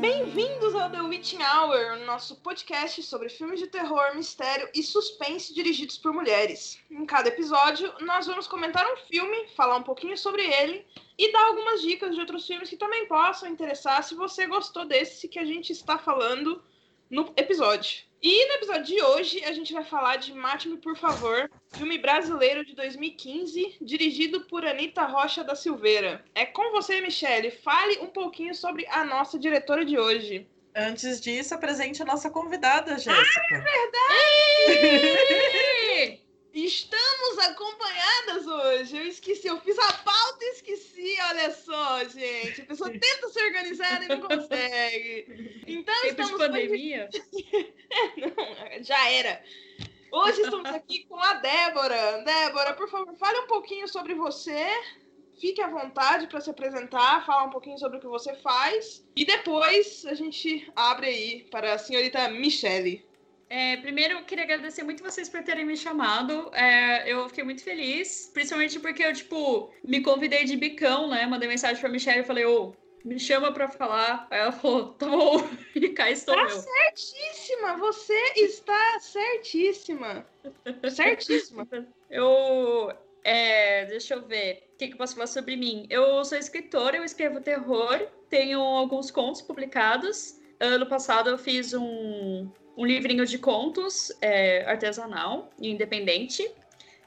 [0.00, 5.98] Bem-vindos ao The Witching Hour, nosso podcast sobre filmes de terror, mistério e suspense dirigidos
[5.98, 6.78] por mulheres.
[6.88, 10.86] Em cada episódio, nós vamos comentar um filme, falar um pouquinho sobre ele
[11.18, 15.26] e dar algumas dicas de outros filmes que também possam interessar se você gostou desse
[15.26, 16.62] que a gente está falando
[17.10, 18.08] no episódio.
[18.20, 22.64] E no episódio de hoje a gente vai falar de Mate-me por favor, filme brasileiro
[22.64, 26.24] de 2015, dirigido por Anita Rocha da Silveira.
[26.34, 27.52] É com você, Michele.
[27.52, 30.48] Fale um pouquinho sobre a nossa diretora de hoje.
[30.74, 33.40] Antes disso, apresente a nossa convidada, Jéssica.
[33.50, 35.18] Ah, é verdade!
[36.52, 38.96] Estamos acompanhadas hoje.
[38.96, 42.62] Eu esqueci, eu fiz a pauta e esqueci, olha só, gente.
[42.62, 45.62] A pessoa tenta se organizar e não consegue.
[45.66, 47.08] Então Tempo estamos de pandemia.
[48.16, 49.42] não, já era.
[50.10, 52.22] Hoje estamos aqui com a Débora.
[52.24, 54.66] Débora, por favor, fale um pouquinho sobre você.
[55.38, 59.06] Fique à vontade para se apresentar, falar um pouquinho sobre o que você faz.
[59.14, 63.07] E depois a gente abre aí para a senhorita Michele.
[63.50, 66.50] É, primeiro, eu queria agradecer muito vocês por terem me chamado.
[66.54, 71.24] É, eu fiquei muito feliz, principalmente porque eu, tipo, me convidei de bicão, né?
[71.26, 72.74] Mandei mensagem pra Michelle e falei, ô,
[73.04, 74.26] me chama pra falar.
[74.30, 76.50] Aí ela falou, tá bom, e cá estou Tá eu.
[76.50, 80.26] certíssima, você está certíssima.
[80.90, 81.66] Certíssima.
[82.10, 82.92] Eu.
[83.24, 84.68] é, deixa eu ver.
[84.74, 85.86] O que, que eu posso falar sobre mim?
[85.90, 90.38] Eu sou escritora, eu escrevo terror, tenho alguns contos publicados.
[90.60, 96.48] Ano passado eu fiz um, um livrinho de contos é, artesanal e independente.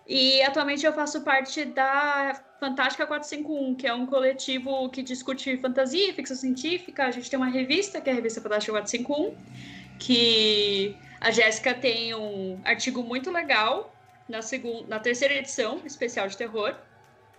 [0.06, 6.10] E atualmente eu faço parte da Fantástica 451, que é um coletivo que discute fantasia
[6.10, 7.06] e ficção científica.
[7.06, 12.14] A gente tem uma revista, que é a revista Fantástica 451, que a Jéssica tem
[12.14, 13.96] um artigo muito legal
[14.28, 16.76] na, segunda, na terceira edição, especial de terror.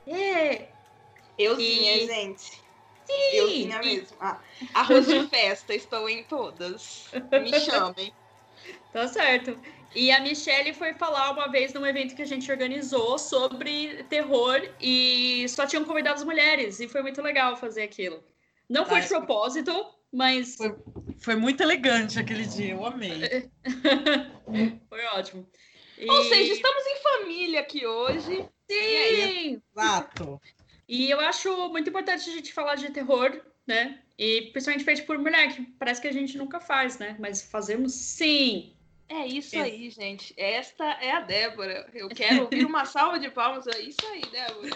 [0.07, 0.69] É,
[1.37, 2.65] Euzinha, E- gente.
[3.05, 3.37] sim!
[3.37, 4.17] Euzinha mesmo.
[4.21, 4.41] Ah,
[4.73, 7.11] arroz de festa, estou em todas.
[7.31, 8.22] Me chamem.
[8.93, 9.59] Tá certo.
[9.95, 14.61] E a Michelle foi falar uma vez num evento que a gente organizou sobre terror
[14.81, 16.81] e só tinham convidado as mulheres.
[16.81, 18.23] E foi muito legal fazer aquilo.
[18.69, 19.73] Não foi de propósito,
[20.11, 20.77] mas Foi-
[21.21, 23.51] Foi muito elegante aquele dia, eu amei.
[24.89, 25.47] foi ótimo.
[25.99, 26.11] E...
[26.11, 28.49] Ou seja, estamos em família aqui hoje.
[28.71, 29.61] Sim!
[29.77, 30.41] Exato.
[30.89, 34.01] E eu acho muito importante a gente falar de terror, né?
[34.19, 37.15] E principalmente feito por mulher, que parece que a gente nunca faz, né?
[37.19, 38.75] Mas fazemos sim.
[39.13, 40.33] É isso aí, gente.
[40.39, 41.87] Esta é a Débora.
[41.93, 43.67] Eu quero ouvir uma salva de palmas.
[43.67, 44.71] É isso aí, Débora.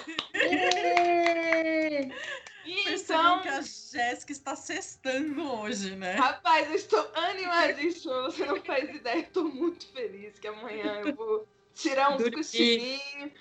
[2.84, 6.12] Percebam Então, que a Jéssica está sextando hoje, né?
[6.16, 8.24] rapaz, eu estou animadíssima.
[8.24, 9.20] Você não faz ideia.
[9.20, 13.32] Estou muito feliz que amanhã eu vou tirar uns cochilinhos.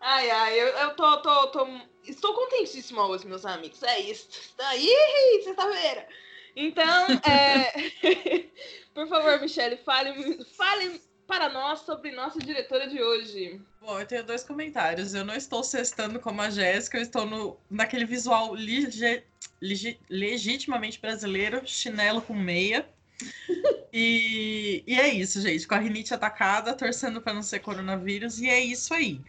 [0.00, 1.66] Ai, ai, eu, eu tô, tô, tô.
[2.04, 3.82] Estou contentíssima hoje, meus amigos.
[3.82, 4.28] É isso.
[4.30, 6.06] Está aí, sexta-feira.
[6.56, 8.48] Então, é...
[8.94, 13.60] por favor, Michele, fale, fale para nós sobre nossa diretora de hoje.
[13.80, 15.14] Bom, eu tenho dois comentários.
[15.14, 19.24] Eu não estou sextando como a Jéssica, eu estou no, naquele visual lige-
[19.60, 22.88] lige- legitimamente brasileiro, chinelo com meia.
[23.92, 25.66] E, e é isso, gente.
[25.66, 29.20] Com a rinite atacada, torcendo para não ser coronavírus, e é isso aí.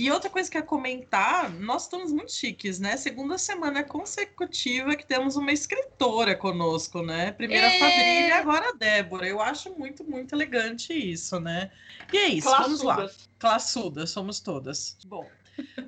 [0.00, 2.96] E outra coisa que eu ia comentar, nós estamos muito chiques, né?
[2.96, 7.32] Segunda semana consecutiva que temos uma escritora conosco, né?
[7.32, 7.78] Primeiro a É.
[7.80, 9.26] Fabrília, agora a Débora.
[9.26, 11.72] Eu acho muito, muito elegante isso, né?
[12.12, 12.94] E é isso, vamos lá.
[12.94, 13.28] Classudas.
[13.40, 14.96] Classudas, somos todas.
[15.04, 15.28] Bom,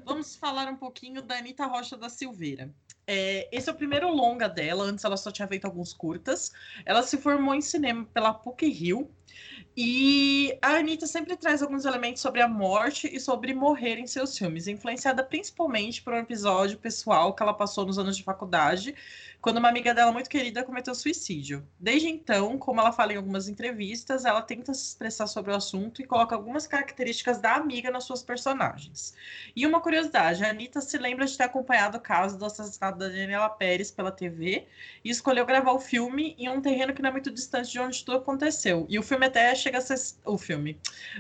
[0.05, 2.69] vamos falar um pouquinho da Anitta Rocha da Silveira.
[3.07, 6.51] É, esse é o primeiro longa dela, antes ela só tinha feito alguns curtas.
[6.85, 9.09] Ela se formou em cinema pela PUC Rio.
[9.77, 14.37] E a Anitta sempre traz alguns elementos sobre a morte e sobre morrer em seus
[14.37, 18.95] filmes, influenciada principalmente por um episódio pessoal que ela passou nos anos de faculdade,
[19.41, 21.67] quando uma amiga dela muito querida cometeu suicídio.
[21.79, 26.03] Desde então, como ela fala em algumas entrevistas, ela tenta se expressar sobre o assunto
[26.03, 29.15] e coloca algumas características da amiga nas suas personagens.
[29.57, 33.09] E uma curiosidade, a Anitta se lembra de ter acompanhado o caso do assassinato da
[33.09, 34.67] Daniela Pérez pela TV
[35.03, 38.05] e escolheu gravar o filme em um terreno que não é muito distante de onde
[38.05, 38.87] tudo aconteceu.
[38.91, 39.99] E o filme até chega a ser...
[40.25, 40.79] O filme.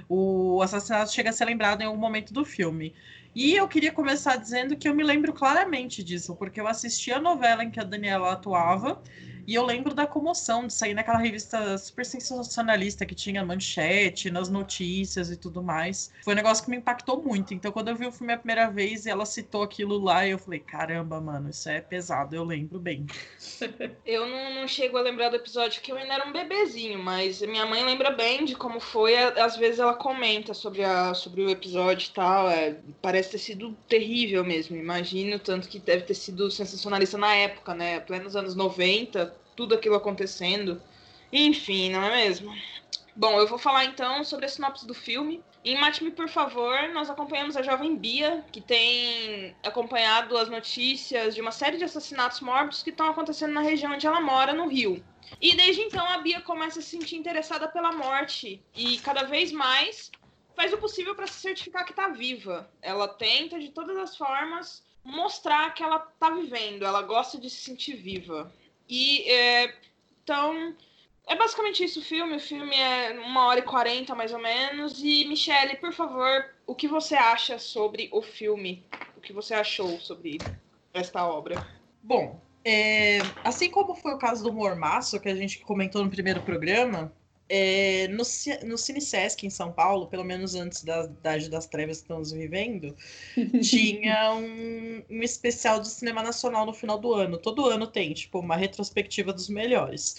[0.08, 2.94] O assassinato chega a ser lembrado em algum momento do filme.
[3.34, 7.20] E eu queria começar dizendo que eu me lembro claramente disso, porque eu assisti a
[7.20, 9.00] novela em que a Daniela atuava
[9.46, 14.48] e eu lembro da comoção de sair naquela revista super sensacionalista que tinha manchete, nas
[14.48, 16.12] notícias e tudo mais.
[16.24, 17.54] Foi um negócio que me impactou muito.
[17.54, 20.38] Então, quando eu vi o filme a primeira vez e ela citou aquilo lá, eu
[20.38, 23.06] falei: caramba, mano, isso é pesado, eu lembro bem.
[24.04, 27.40] Eu não, não chego a lembrar do episódio que eu ainda era um bebezinho, mas
[27.42, 29.16] minha mãe lembra bem de como foi.
[29.16, 32.48] Às vezes ela comenta sobre, a, sobre o episódio e tal.
[32.50, 34.76] é, parece ter sido terrível mesmo.
[34.76, 38.00] Imagino, tanto que deve ter sido sensacionalista na época, né?
[38.00, 39.39] Plenos anos 90.
[39.60, 40.80] Tudo aquilo acontecendo.
[41.30, 42.50] Enfim, não é mesmo?
[43.14, 45.44] Bom, eu vou falar então sobre a sinopse do filme.
[45.62, 51.42] Em Mate-me, por favor, nós acompanhamos a jovem Bia, que tem acompanhado as notícias de
[51.42, 55.04] uma série de assassinatos mortos que estão acontecendo na região onde ela mora, no Rio.
[55.38, 59.52] E desde então a Bia começa a se sentir interessada pela morte e cada vez
[59.52, 60.10] mais
[60.56, 62.70] faz o possível para se certificar que está viva.
[62.80, 67.60] Ela tenta de todas as formas mostrar que ela está vivendo, ela gosta de se
[67.60, 68.50] sentir viva.
[68.90, 69.72] E é,
[70.22, 70.74] então
[71.26, 72.36] é basicamente isso o filme.
[72.36, 75.00] O filme é uma hora e quarenta, mais ou menos.
[75.02, 78.84] E, Michele, por favor, o que você acha sobre o filme?
[79.16, 80.38] O que você achou sobre
[80.92, 81.64] esta obra?
[82.02, 86.42] Bom, é, assim como foi o caso do Mormaço, que a gente comentou no primeiro
[86.42, 87.12] programa,
[87.52, 88.22] é, no,
[88.64, 92.30] no Cine Sesc em São Paulo, pelo menos antes da Idade das Trevas que estamos
[92.30, 92.96] vivendo,
[93.60, 97.36] tinha um, um especial de cinema nacional no final do ano.
[97.36, 100.16] Todo ano tem, tipo, uma retrospectiva dos melhores.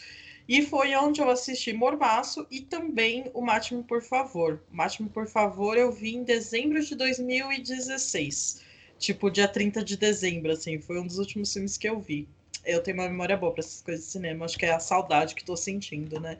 [0.48, 4.62] E foi onde eu assisti Mormaço e também o Mate-me Por Favor.
[4.70, 8.62] Mate-me Por Favor eu vi em dezembro de 2016.
[9.00, 10.80] Tipo, dia 30 de dezembro, assim.
[10.80, 12.28] Foi um dos últimos filmes que eu vi.
[12.66, 14.46] Eu tenho uma memória boa para essas coisas de cinema.
[14.46, 16.38] Acho que é a saudade que estou sentindo, né?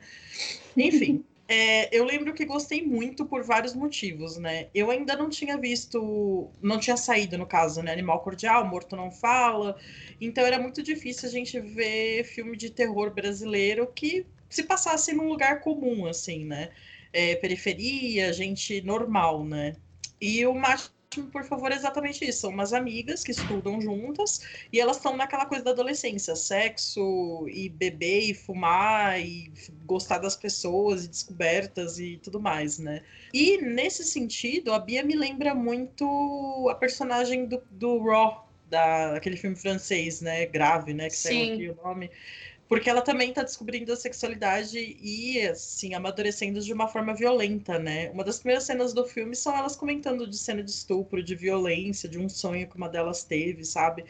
[0.76, 1.24] Enfim.
[1.54, 4.68] É, eu lembro que gostei muito por vários motivos, né?
[4.74, 7.92] Eu ainda não tinha visto, não tinha saído, no caso, né?
[7.92, 9.76] Animal Cordial, Morto Não Fala.
[10.18, 15.28] Então era muito difícil a gente ver filme de terror brasileiro que se passasse num
[15.28, 16.70] lugar comum, assim, né?
[17.12, 19.76] É, periferia, gente normal, né?
[20.18, 22.42] E o Macho por favor, é exatamente isso.
[22.42, 24.40] São umas amigas que estudam juntas
[24.72, 29.52] e elas estão naquela coisa da adolescência, sexo e beber e fumar e
[29.84, 33.02] gostar das pessoas e descobertas e tudo mais, né?
[33.32, 39.36] E nesse sentido, a Bia me lembra muito a personagem do, do Raw, da, aquele
[39.36, 40.46] filme francês, né?
[40.46, 41.08] Grave, né?
[41.08, 42.10] Que saiu aqui o nome
[42.72, 48.08] porque ela também está descobrindo a sexualidade e, assim, amadurecendo de uma forma violenta, né?
[48.12, 52.08] Uma das primeiras cenas do filme são elas comentando de cena de estupro, de violência,
[52.08, 54.06] de um sonho que uma delas teve, sabe?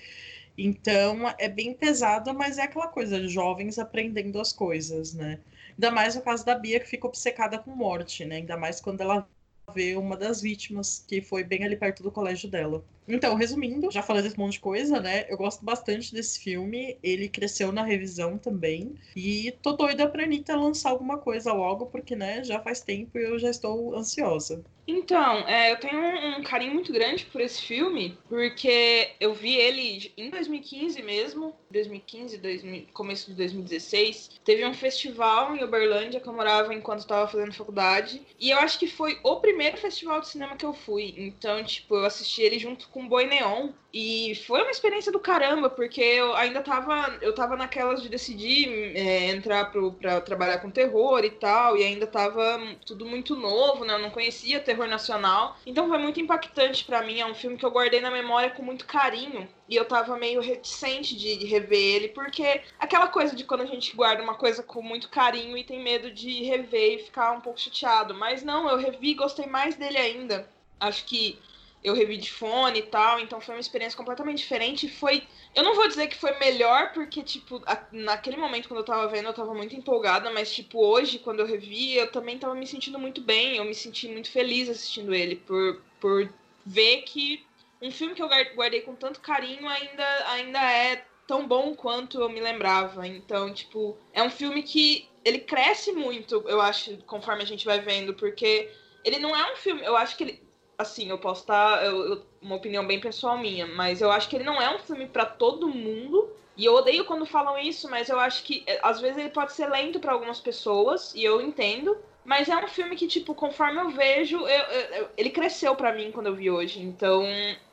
[0.57, 5.41] Então, é bem pesado, mas é aquela coisa de jovens aprendendo as coisas, né?
[5.73, 8.37] Ainda mais no caso da Bia, que fica obcecada com morte, né?
[8.37, 9.29] Ainda mais quando ela
[9.75, 12.85] vê uma das vítimas, que foi bem ali perto do colégio dela.
[13.07, 15.27] Então, resumindo, já falei desse monte de coisa, né?
[15.29, 16.99] Eu gosto bastante desse filme.
[17.03, 18.95] Ele cresceu na revisão também.
[19.17, 23.25] E tô doida pra Anitta lançar alguma coisa logo, porque, né, já faz tempo e
[23.25, 24.63] eu já estou ansiosa.
[24.87, 29.57] Então, é, eu tenho um, um, carinho muito grande por esse filme, porque eu vi
[29.57, 34.41] ele em 2015 mesmo, 2015, 2000, começo de 2016.
[34.45, 38.79] Teve um festival em Uberlândia que eu morava enquanto estava fazendo faculdade, e eu acho
[38.79, 41.15] que foi o primeiro festival de cinema que eu fui.
[41.17, 43.71] Então, tipo, eu assisti ele junto com Boi Neon.
[43.93, 48.97] E foi uma experiência do caramba, porque eu ainda tava, eu tava naquelas de decidir
[48.97, 53.85] é, entrar pro, pra trabalhar com terror e tal, e ainda tava tudo muito novo,
[53.85, 53.95] né?
[53.95, 55.59] Eu não conhecia terror nacional.
[55.67, 58.63] Então foi muito impactante para mim, é um filme que eu guardei na memória com
[58.63, 59.47] muito carinho.
[59.69, 63.95] E eu tava meio reticente de rever ele, porque aquela coisa de quando a gente
[63.95, 67.61] guarda uma coisa com muito carinho e tem medo de rever e ficar um pouco
[67.61, 68.15] chateado.
[68.15, 70.49] Mas não, eu revi e gostei mais dele ainda.
[70.81, 71.39] Acho que
[71.83, 74.89] eu revi de fone e tal, então foi uma experiência completamente diferente.
[74.89, 75.27] Foi.
[75.55, 79.09] Eu não vou dizer que foi melhor, porque, tipo, a, naquele momento quando eu tava
[79.09, 82.67] vendo, eu tava muito empolgada, mas, tipo, hoje, quando eu revi, eu também tava me
[82.67, 86.33] sentindo muito bem, eu me senti muito feliz assistindo ele, por, por
[86.65, 87.45] ver que
[87.81, 92.29] um filme que eu guardei com tanto carinho ainda, ainda é tão bom quanto eu
[92.29, 93.07] me lembrava.
[93.07, 97.81] Então, tipo, é um filme que ele cresce muito, eu acho, conforme a gente vai
[97.81, 98.71] vendo, porque
[99.05, 99.83] ele não é um filme.
[99.83, 100.52] Eu acho que ele
[100.83, 101.79] assim, eu posso estar.
[101.79, 104.75] Tá, eu, eu, uma opinião bem pessoal minha, mas eu acho que ele não é
[104.75, 106.31] um filme para todo mundo.
[106.57, 109.53] E eu odeio quando falam isso, mas eu acho que é, às vezes ele pode
[109.53, 111.97] ser lento para algumas pessoas, e eu entendo.
[112.25, 116.13] Mas é um filme que, tipo, conforme eu vejo, eu, eu, ele cresceu para mim
[116.13, 116.81] quando eu vi hoje.
[116.81, 117.27] Então,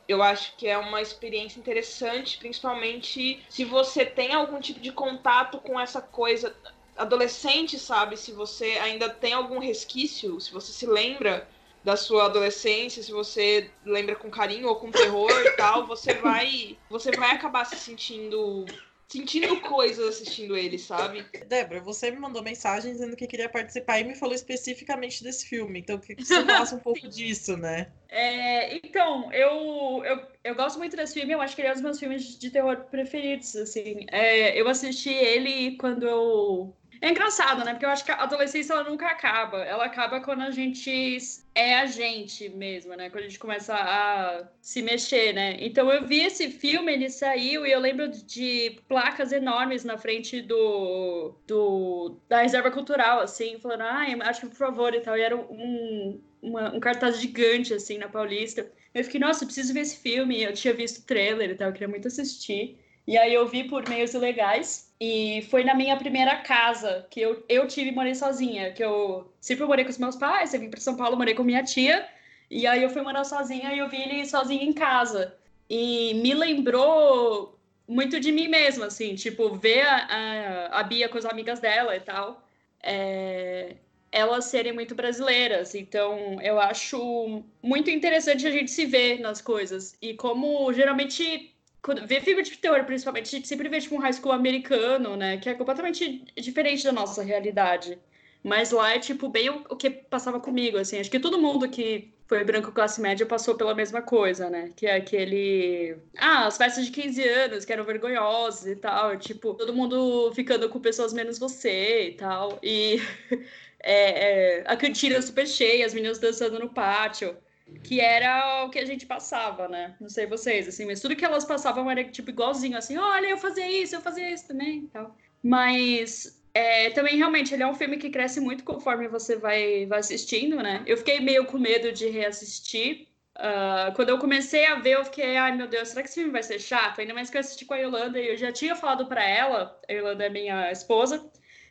[0.08, 5.58] eu acho que é uma experiência interessante, principalmente se você tem algum tipo de contato
[5.58, 6.54] com essa coisa
[6.96, 8.16] adolescente, sabe?
[8.16, 11.48] Se você ainda tem algum resquício, se você se lembra
[11.82, 16.76] da sua adolescência, se você lembra com carinho ou com terror e tal, você vai,
[16.88, 18.66] você vai acabar se sentindo
[19.10, 21.26] sentindo coisas assistindo ele, sabe?
[21.48, 25.80] Débora, você me mandou mensagem dizendo que queria participar e me falou especificamente desse filme.
[25.80, 27.88] Então, que você falasse um pouco disso, né?
[28.08, 31.32] É, então, eu, eu, eu gosto muito desse filme.
[31.32, 34.06] Eu acho que ele é um dos meus filmes de terror preferidos, assim.
[34.12, 37.72] É, eu assisti ele quando eu É engraçado, né?
[37.72, 39.64] Porque eu acho que a adolescência ela nunca acaba.
[39.64, 41.16] Ela acaba quando a gente
[41.54, 43.08] é a gente mesmo, né?
[43.08, 45.56] Quando a gente começa a se mexer, né?
[45.60, 50.42] Então eu vi esse filme, ele saiu e eu lembro de placas enormes na frente
[50.42, 55.16] do, do da reserva cultural, assim, falando, ai, ah, acho que por favor e tal.
[55.16, 58.70] E era um, uma, um cartaz gigante, assim, na Paulista.
[58.92, 60.42] Eu fiquei, nossa, eu preciso ver esse filme.
[60.42, 62.78] Eu tinha visto o trailer e tal, eu queria muito assistir.
[63.10, 64.88] E aí eu vi por meios ilegais.
[65.00, 68.72] E foi na minha primeira casa que eu, eu tive morei sozinha.
[68.72, 71.42] Que eu sempre morei com os meus pais, eu vim para São Paulo, morei com
[71.42, 72.06] minha tia.
[72.48, 75.34] E aí eu fui morar sozinha e eu vi ele sozinho em casa.
[75.68, 81.18] E me lembrou muito de mim mesma, assim, tipo, ver a, a, a Bia com
[81.18, 82.46] as amigas dela e tal.
[82.80, 83.74] É,
[84.12, 85.74] elas serem muito brasileiras.
[85.74, 89.96] Então, eu acho muito interessante a gente se ver nas coisas.
[90.00, 93.98] E como geralmente quando vê filme de terror, principalmente, a gente sempre vê tipo um
[93.98, 95.38] high school americano, né?
[95.38, 97.98] Que é completamente diferente da nossa realidade.
[98.42, 100.98] Mas lá é tipo bem o, o, que passava comigo, assim.
[100.98, 104.70] Acho que todo mundo que foi branco classe média passou pela mesma coisa, né?
[104.76, 105.96] Que é aquele.
[106.16, 109.16] Ah, as festas de 15 anos que eram vergonhosas e tal.
[109.18, 112.58] Tipo, todo mundo ficando com pessoas menos você e tal.
[112.62, 113.00] E
[113.82, 117.36] é, é, a cantina super cheia, as meninas dançando no pátio
[117.82, 119.94] que era o que a gente passava, né?
[120.00, 123.38] Não sei vocês, assim, mas tudo que elas passavam era tipo igualzinho, assim, olha, eu
[123.38, 125.16] fazia isso, eu fazia isso também, tal.
[125.42, 130.00] Mas é, também realmente ele é um filme que cresce muito conforme você vai, vai
[130.00, 130.82] assistindo, né?
[130.86, 133.08] Eu fiquei meio com medo de reassistir.
[133.36, 136.32] Uh, quando eu comecei a ver, eu fiquei, ai meu Deus, será que esse filme
[136.32, 137.00] vai ser chato?
[137.00, 139.80] Ainda mais que eu assisti com a Yolanda e eu já tinha falado para ela,
[139.88, 141.24] a Yolanda é minha esposa,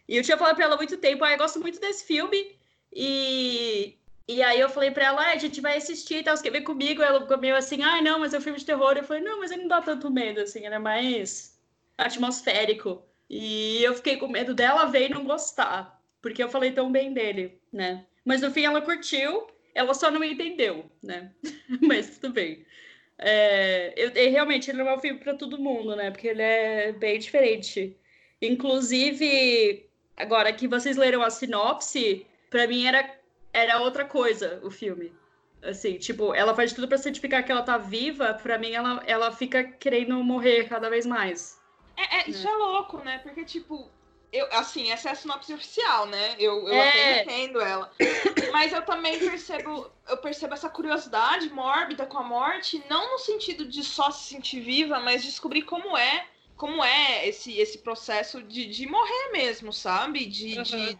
[0.07, 2.57] e eu tinha falado para ela há muito tempo, ah, eu gosto muito desse filme.
[2.91, 3.98] E,
[4.29, 6.61] e aí eu falei pra ela, ah, a gente vai assistir tal, você quer ver
[6.61, 7.01] comigo?
[7.01, 8.95] Ela ficou meio assim, ai, ah, não, mas é um filme de terror.
[8.95, 11.59] Eu falei, não, mas ele não dá tanto medo, assim, ele é mais
[11.97, 13.03] atmosférico.
[13.27, 17.11] E eu fiquei com medo dela ver e não gostar, porque eu falei tão bem
[17.11, 18.05] dele, né?
[18.23, 21.31] Mas no fim ela curtiu, ela só não entendeu, né?
[21.81, 22.63] mas tudo bem.
[23.17, 26.11] É, eu, realmente, ele não é um filme para todo mundo, né?
[26.11, 27.97] Porque ele é bem diferente.
[28.39, 33.18] Inclusive, agora que vocês leram a sinopse, para mim era
[33.59, 35.13] era outra coisa o filme.
[35.61, 39.31] Assim, tipo, ela faz tudo para certificar que ela tá viva, pra mim ela, ela
[39.31, 41.59] fica querendo morrer cada vez mais.
[41.97, 42.51] É, é isso é.
[42.51, 43.19] é louco, né?
[43.19, 43.91] Porque, tipo,
[44.31, 46.35] eu, assim, essa é a sinopse oficial, né?
[46.39, 46.89] Eu, eu é.
[46.89, 47.91] até entendo ela.
[48.53, 53.65] Mas eu também percebo, eu percebo essa curiosidade mórbida com a morte, não no sentido
[53.65, 56.25] de só se sentir viva, mas descobrir como é,
[56.55, 60.25] como é esse, esse processo de, de morrer mesmo, sabe?
[60.25, 60.63] De, uhum.
[60.63, 60.99] de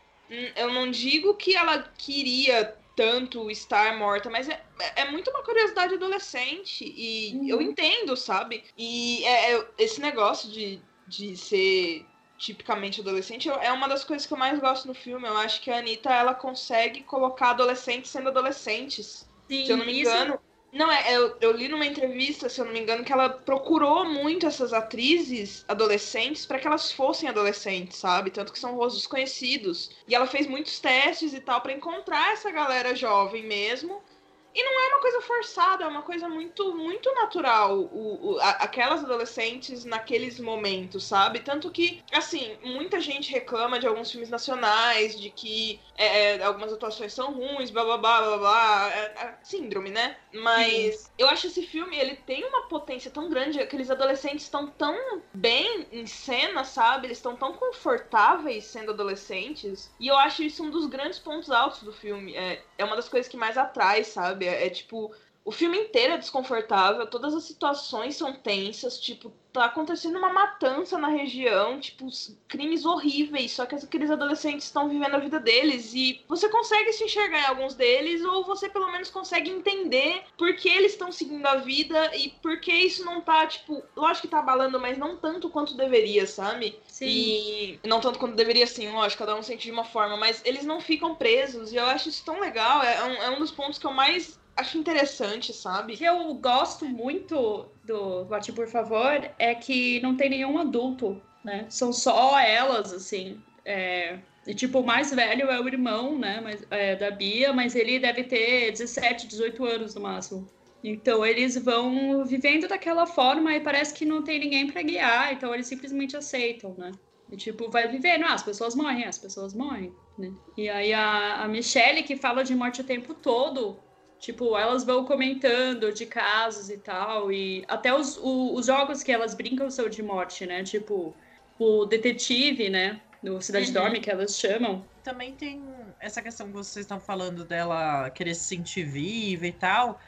[0.56, 4.62] eu não digo que ela queria tanto estar morta, mas é,
[4.98, 6.84] é muito uma curiosidade adolescente.
[6.84, 7.48] E uhum.
[7.48, 8.64] eu entendo, sabe?
[8.78, 12.06] E é, é, esse negócio de, de ser
[12.38, 15.28] tipicamente adolescente é uma das coisas que eu mais gosto no filme.
[15.28, 19.28] Eu acho que a Anitta ela consegue colocar adolescentes sendo adolescentes.
[19.48, 20.40] Sim, Se eu não me engano.
[20.72, 24.06] Não, é, eu, eu li numa entrevista, se eu não me engano, que ela procurou
[24.06, 28.30] muito essas atrizes adolescentes para que elas fossem adolescentes, sabe?
[28.32, 29.90] Tanto que são rostos conhecidos.
[30.08, 34.04] E ela fez muitos testes e tal para encontrar essa galera jovem mesmo.
[34.54, 38.50] E não é uma coisa forçada, é uma coisa muito, muito natural, o, o a,
[38.50, 41.40] aquelas adolescentes naqueles momentos, sabe?
[41.40, 46.74] Tanto que, assim, muita gente reclama de alguns filmes nacionais, de que é, é algumas
[46.74, 50.18] atuações são ruins, blá blá blá blá blá, é, é síndrome, né?
[50.34, 51.12] Mas Sim.
[51.18, 55.88] eu acho esse filme, ele tem uma potência tão grande, aqueles adolescentes estão tão bem
[55.92, 57.08] em cena, sabe?
[57.08, 61.84] Eles estão tão confortáveis sendo adolescentes, e eu acho isso um dos grandes pontos altos
[61.84, 62.36] do filme.
[62.36, 64.46] É, é uma das coisas que mais atrai, sabe?
[64.48, 69.66] É, é tipo, o filme inteiro é desconfortável, todas as situações são tensas, tipo, tá
[69.66, 72.08] acontecendo uma matança na região, tipo,
[72.48, 77.04] crimes horríveis, só que aqueles adolescentes estão vivendo a vida deles e você consegue se
[77.04, 81.46] enxergar em alguns deles ou você pelo menos consegue entender por que eles estão seguindo
[81.46, 85.18] a vida e por que isso não tá, tipo, lógico que tá abalando, mas não
[85.18, 86.80] tanto quanto deveria, sabe?
[86.88, 87.08] Sim.
[87.08, 90.64] E não tanto quanto deveria, sim, lógico, cada um sente de uma forma, mas eles
[90.64, 93.80] não ficam presos e eu acho isso tão legal, é um, é um dos pontos
[93.80, 95.94] que eu mais acho interessante, sabe?
[95.94, 101.22] O que eu gosto muito do Vote Por Favor é que não tem nenhum adulto,
[101.44, 101.66] né?
[101.70, 103.42] São só elas, assim.
[103.66, 104.20] É...
[104.48, 108.00] E, tipo, o mais velho é o irmão, né, mas, é, da Bia, mas ele
[108.00, 110.48] deve ter 17, 18 anos no máximo.
[110.84, 115.54] Então eles vão vivendo daquela forma e parece que não tem ninguém para guiar, então
[115.54, 116.92] eles simplesmente aceitam, né?
[117.32, 120.32] E, tipo, vai vivendo, ah, as pessoas morrem, as pessoas morrem, né?
[120.58, 123.78] E aí a, a Michelle, que fala de morte o tempo todo,
[124.20, 129.12] Tipo, elas vão comentando de casos e tal, e até os, o, os jogos que
[129.12, 130.64] elas brincam são de morte, né?
[130.64, 131.16] Tipo,
[131.58, 133.02] o detetive, né?
[133.22, 133.74] no Cidade Uhum.
[133.74, 134.86] Dorme, que elas chamam.
[135.04, 135.62] Também tem
[136.00, 140.00] essa questão que vocês estão falando dela querer se sentir viva e tal.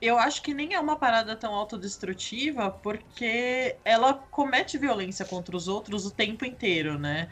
[0.00, 5.68] Eu acho que nem é uma parada tão autodestrutiva, porque ela comete violência contra os
[5.68, 7.28] outros o tempo inteiro, né?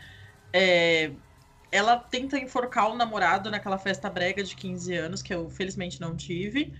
[0.52, 1.12] É,
[1.70, 6.16] ela tenta enforcar o namorado naquela festa brega de 15 anos, que eu felizmente não
[6.16, 6.72] tive.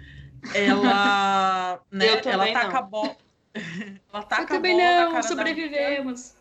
[0.55, 2.77] Ela, né, Eu ela taca não.
[2.77, 3.17] a bola.
[4.13, 6.35] ela taca Eu a também bola na não, cara da sobrevivemos.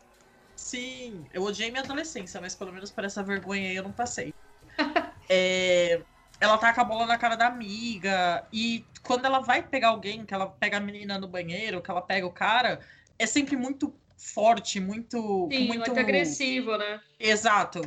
[0.56, 4.34] Sim, eu odiei minha adolescência, mas pelo menos por essa vergonha aí eu não passei.
[5.30, 6.02] É,
[6.40, 10.34] ela taca a bola na cara da amiga, e quando ela vai pegar alguém, que
[10.34, 12.80] ela pega a menina no banheiro, que ela pega o cara,
[13.20, 15.50] é sempre muito forte, muito.
[15.52, 17.02] Sim, muito muito agressivo, né?
[17.20, 17.82] Exato,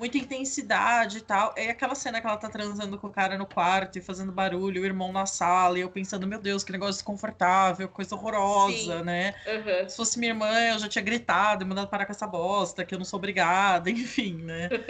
[0.00, 1.52] muita intensidade e tal.
[1.54, 4.80] É aquela cena que ela tá transando com o cara no quarto e fazendo barulho,
[4.80, 9.04] o irmão na sala, e eu pensando, meu Deus, que negócio desconfortável, coisa horrorosa, Sim.
[9.04, 9.34] né?
[9.46, 9.88] Aham.
[9.90, 12.94] Se fosse minha irmã, eu já tinha gritado e mandado parar com essa bosta, que
[12.94, 14.70] eu não sou obrigada, enfim, né?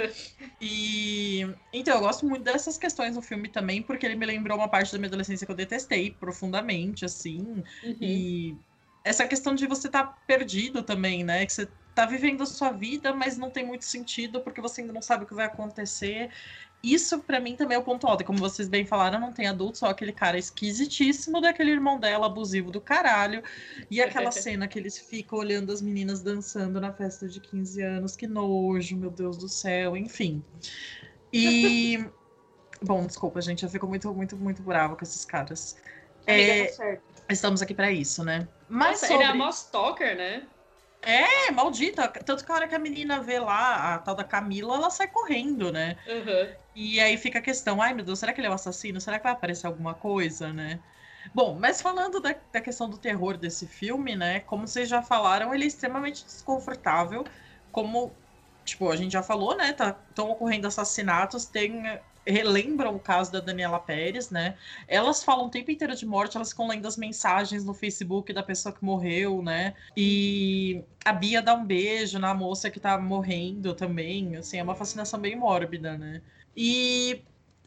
[0.63, 1.41] E
[1.73, 4.93] então eu gosto muito dessas questões no filme também, porque ele me lembrou uma parte
[4.93, 7.65] da minha adolescência que eu detestei profundamente, assim.
[7.83, 7.97] Uhum.
[8.01, 8.57] E
[9.03, 11.47] essa questão de você estar perdido também, né?
[11.47, 14.93] Que você tá vivendo a sua vida, mas não tem muito sentido porque você ainda
[14.93, 16.31] não sabe o que vai acontecer.
[16.83, 18.23] Isso pra mim também é o ponto alto.
[18.23, 22.27] E como vocês bem falaram, não tem adulto, só aquele cara esquisitíssimo daquele irmão dela,
[22.27, 23.43] abusivo do caralho.
[23.91, 28.17] E aquela cena que eles ficam olhando as meninas dançando na festa de 15 anos.
[28.17, 30.43] Que nojo, meu Deus do céu, enfim.
[31.33, 32.03] E.
[32.83, 35.77] Bom, desculpa, gente, eu fico muito, muito, muito brava com esses caras.
[36.27, 37.03] Amiga, É, tá certo.
[37.29, 38.49] estamos aqui pra isso, né?
[38.71, 39.43] Mas Nossa, ele é sobre...
[39.43, 40.47] a mó stalker, né?
[41.03, 42.09] É, maldita.
[42.09, 45.09] Tanto que a hora que a menina vê lá a tal da Camila, ela sai
[45.09, 45.97] correndo, né?
[46.07, 46.57] Aham.
[46.75, 49.01] E aí fica a questão, ai meu Deus, será que ele é o assassino?
[49.01, 50.83] Será que vai aparecer alguma coisa, né?
[51.35, 54.41] Bom, mas falando da, da questão do terror desse filme, né?
[54.41, 57.25] Como vocês já falaram, ele é extremamente desconfortável.
[57.71, 58.23] Como,
[58.65, 59.71] tipo, a gente já falou, né?
[59.71, 61.83] Estão ocorrendo assassinatos, tem.
[62.27, 64.57] Relembram o caso da Daniela Pérez, né?
[64.87, 68.43] Elas falam o tempo inteiro de morte, elas ficam lendo as mensagens no Facebook da
[68.43, 69.75] pessoa que morreu, né?
[69.97, 74.37] E a Bia dá um beijo na moça que tá morrendo também.
[74.37, 76.23] Assim, é uma fascinação bem mórbida, né?
[76.57, 77.23] E,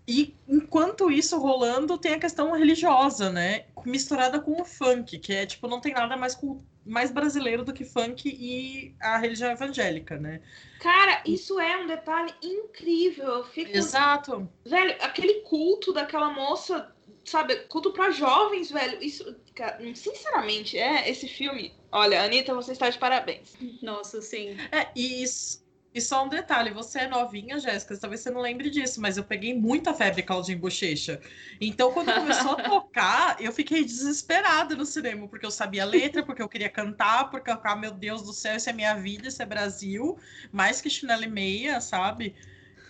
[0.07, 3.65] e enquanto isso rolando, tem a questão religiosa, né?
[3.85, 6.37] Misturada com o funk, que é tipo, não tem nada mais,
[6.85, 10.41] mais brasileiro do que funk e a religião evangélica, né?
[10.79, 13.25] Cara, isso é um detalhe incrível.
[13.27, 13.71] Eu fico.
[13.75, 14.49] Exato.
[14.65, 17.55] Velho, aquele culto daquela moça, sabe?
[17.67, 19.01] Culto pra jovens, velho.
[19.01, 21.73] Isso, cara, sinceramente, é esse filme.
[21.91, 23.53] Olha, Anitta, você está de parabéns.
[23.81, 24.57] Nossa, sim.
[24.71, 25.62] É, e, isso-
[25.93, 29.23] e só um detalhe, você é novinha, Jéssica, talvez você não lembre disso, mas eu
[29.23, 31.21] peguei muita febre Claudinho Bochecha.
[31.61, 36.23] Então, quando começou a tocar, eu fiquei desesperada no cinema, porque eu sabia a letra,
[36.23, 39.27] porque eu queria cantar, porque eu ficava, meu Deus do céu, isso é minha vida,
[39.27, 40.17] isso é Brasil,
[40.51, 42.35] mais que chinelo e meia, sabe?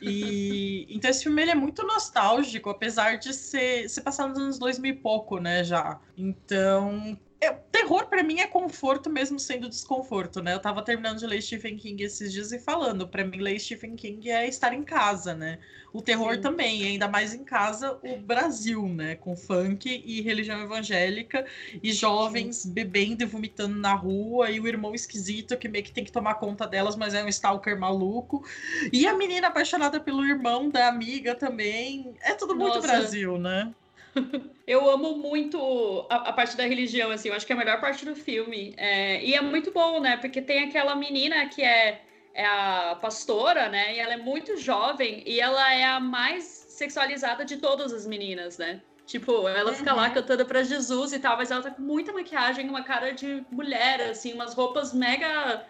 [0.02, 4.60] E então esse filme ele é muito nostálgico, apesar de ser, ser passado nos anos
[4.60, 6.00] 2000 e pouco, né, já.
[6.18, 10.54] Então, é, terror pra mim é conforto mesmo sendo desconforto, né?
[10.54, 13.96] Eu tava terminando de ler Stephen King esses dias e falando, pra mim ler Stephen
[13.96, 15.60] King é estar em casa, né?
[15.92, 16.42] O terror Sim.
[16.42, 19.16] também, ainda mais em casa, o Brasil, né?
[19.16, 21.46] Com funk e religião evangélica
[21.84, 26.04] e jovens bebendo e vomitando na rua e o irmão esquisito que meio que tem
[26.04, 28.44] que tomar conta delas, mas é um stalker maluco.
[28.92, 32.16] E a menina apaixonada pelo irmão da amiga também.
[32.22, 32.88] É tudo muito Nossa.
[32.88, 33.74] Brasil, né?
[34.66, 37.82] Eu amo muito a, a parte da religião, assim, eu acho que é a melhor
[37.82, 38.74] parte do filme.
[38.78, 40.16] É, e é muito bom, né?
[40.18, 43.96] Porque tem aquela menina que é, é a pastora, né?
[43.96, 48.58] E ela é muito jovem e ela é a mais sexualizada de todas as meninas,
[48.58, 48.82] né?
[49.06, 50.14] Tipo, ela fica lá Uhum.
[50.14, 54.00] cantando pra Jesus e tal, mas ela tá com muita maquiagem, uma cara de mulher,
[54.10, 55.68] assim, umas roupas mega,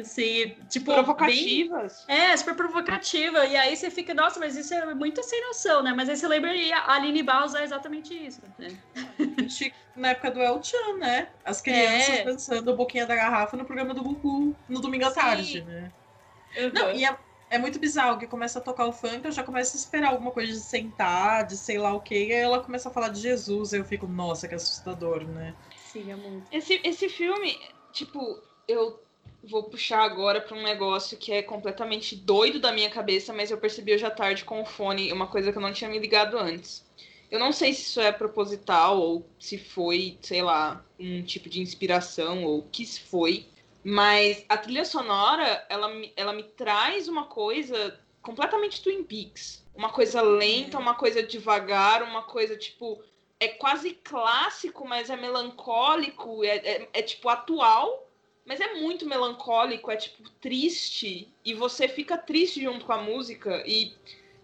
[0.00, 0.94] assim, tipo, bem...
[0.94, 2.04] Provocativas.
[2.08, 3.44] É, super provocativa.
[3.46, 5.92] E aí você fica, nossa, mas isso é muito sem noção, né?
[5.94, 8.68] Mas aí você lembra e a Aline Barros é exatamente isso, né?
[9.94, 11.28] Na época do El Chan, né?
[11.44, 12.24] As crianças É.
[12.24, 15.14] dançando a boquinha da garrafa no programa do Gugu, no domingo à Sim.
[15.20, 15.92] tarde, né?
[16.72, 17.16] Não, e é,
[17.50, 20.30] é muito bizarro que começa a tocar o funk, eu já começo a esperar alguma
[20.30, 23.20] coisa de sentar, de sei lá o quê, e aí ela começa a falar de
[23.20, 25.54] Jesus, aí eu fico, nossa, que assustador, né?
[25.76, 26.46] Sim, é muito.
[26.50, 27.58] Esse, esse filme,
[27.92, 29.05] tipo, eu
[29.42, 33.58] vou puxar agora pra um negócio que é completamente doido da minha cabeça, mas eu
[33.58, 36.38] percebi hoje à tarde com o fone uma coisa que eu não tinha me ligado
[36.38, 36.84] antes.
[37.30, 41.60] Eu não sei se isso é proposital ou se foi, sei lá, um tipo de
[41.60, 43.46] inspiração ou o que foi,
[43.82, 49.64] mas a trilha sonora, ela me, ela me traz uma coisa completamente Twin Peaks.
[49.74, 53.02] Uma coisa lenta, uma coisa devagar, uma coisa tipo
[53.38, 58.05] é quase clássico, mas é melancólico, é, é, é, tipo atual,
[58.46, 63.62] mas é muito melancólico, é tipo triste, e você fica triste junto com a música,
[63.66, 63.92] e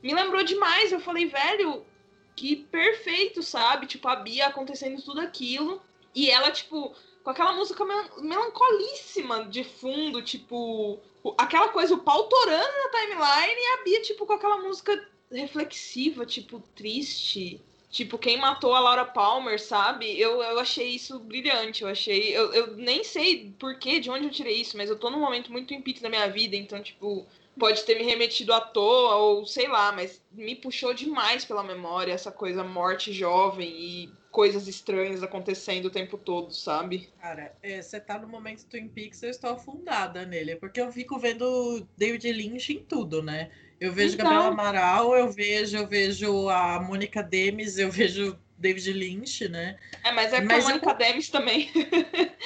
[0.02, 0.90] me lembrou demais.
[0.90, 1.86] Eu falei, velho,
[2.34, 3.86] que perfeito, sabe?
[3.86, 5.80] Tipo, a Bia acontecendo tudo aquilo,
[6.14, 7.84] e ela, tipo, com aquela música
[8.18, 10.98] melancolíssima de fundo, tipo,
[11.38, 16.26] aquela coisa, o pau torando na timeline, e a Bia, tipo, com aquela música reflexiva,
[16.26, 17.60] tipo, triste.
[17.92, 20.18] Tipo, quem matou a Laura Palmer, sabe?
[20.18, 21.82] Eu, eu achei isso brilhante.
[21.82, 22.34] Eu achei.
[22.34, 25.20] Eu, eu nem sei por que, de onde eu tirei isso, mas eu tô num
[25.20, 27.26] momento muito em da minha vida, então, tipo,
[27.58, 32.14] pode ter me remetido à toa, ou sei lá, mas me puxou demais pela memória
[32.14, 37.10] essa coisa morte jovem e coisas estranhas acontecendo o tempo todo, sabe?
[37.20, 41.18] Cara, você é, tá no momento Twin Peaks, eu estou afundada nele, porque eu fico
[41.18, 43.50] vendo David Lynch em tudo, né?
[43.82, 44.30] Eu vejo então...
[44.30, 49.76] Gabriela Amaral, eu vejo, eu vejo a Mônica Demis, eu vejo David Lynch, né?
[50.04, 50.94] É, mas é com mas a Mônica eu...
[50.96, 51.68] Demis também.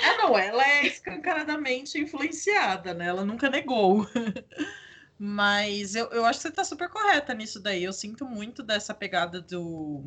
[0.02, 3.08] Ah, não, ela é escancaradamente influenciada, né?
[3.08, 4.08] Ela nunca negou.
[5.18, 7.82] Mas eu, eu acho que você tá super correta nisso daí.
[7.82, 10.04] Eu sinto muito dessa pegada do.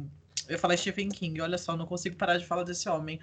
[0.50, 3.20] Eu falei Stephen King, olha só, não consigo parar de falar desse homem.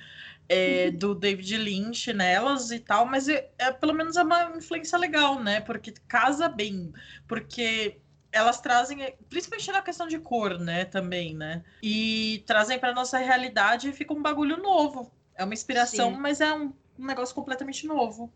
[0.48, 4.96] É, do David Lynch nelas e tal, mas é, é, pelo menos é uma influência
[4.96, 5.60] legal, né?
[5.60, 6.92] Porque casa bem.
[7.26, 7.98] Porque
[8.30, 11.64] elas trazem, principalmente na questão de cor, né, também, né?
[11.82, 15.10] E trazem para nossa realidade e fica um bagulho novo.
[15.34, 16.20] É uma inspiração, Sim.
[16.20, 18.32] mas é um um negócio completamente novo.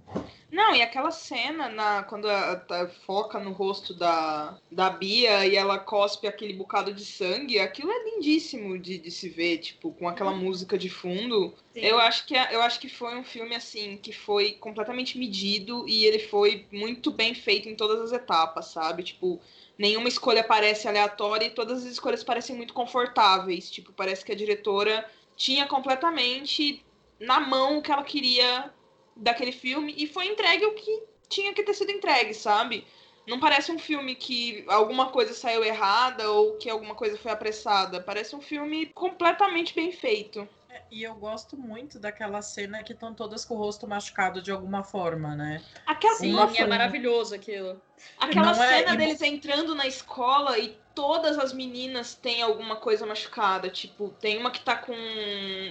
[0.50, 5.56] Não, e aquela cena na, quando a, a, foca no rosto da, da Bia e
[5.56, 10.08] ela cospe aquele bocado de sangue, aquilo é lindíssimo de, de se ver, tipo, com
[10.08, 10.38] aquela uhum.
[10.38, 11.54] música de fundo.
[11.74, 16.04] Eu acho, que, eu acho que foi um filme, assim, que foi completamente medido e
[16.04, 19.04] ele foi muito bem feito em todas as etapas, sabe?
[19.04, 19.40] Tipo,
[19.78, 23.70] nenhuma escolha parece aleatória e todas as escolhas parecem muito confortáveis.
[23.70, 26.84] Tipo, parece que a diretora tinha completamente
[27.20, 28.72] na mão o que ela queria
[29.14, 32.86] daquele filme e foi entregue o que tinha que ter sido entregue, sabe?
[33.26, 38.00] Não parece um filme que alguma coisa saiu errada ou que alguma coisa foi apressada.
[38.00, 40.48] Parece um filme completamente bem feito.
[40.68, 44.50] É, e eu gosto muito daquela cena que estão todas com o rosto machucado de
[44.50, 45.62] alguma forma, né?
[45.86, 47.80] Aquela Sim, é maravilhoso aquilo.
[48.18, 48.96] Aquela Não é cena é...
[48.96, 53.70] deles entrando na escola e todas as meninas têm alguma coisa machucada.
[53.70, 54.94] Tipo, tem uma que tá com.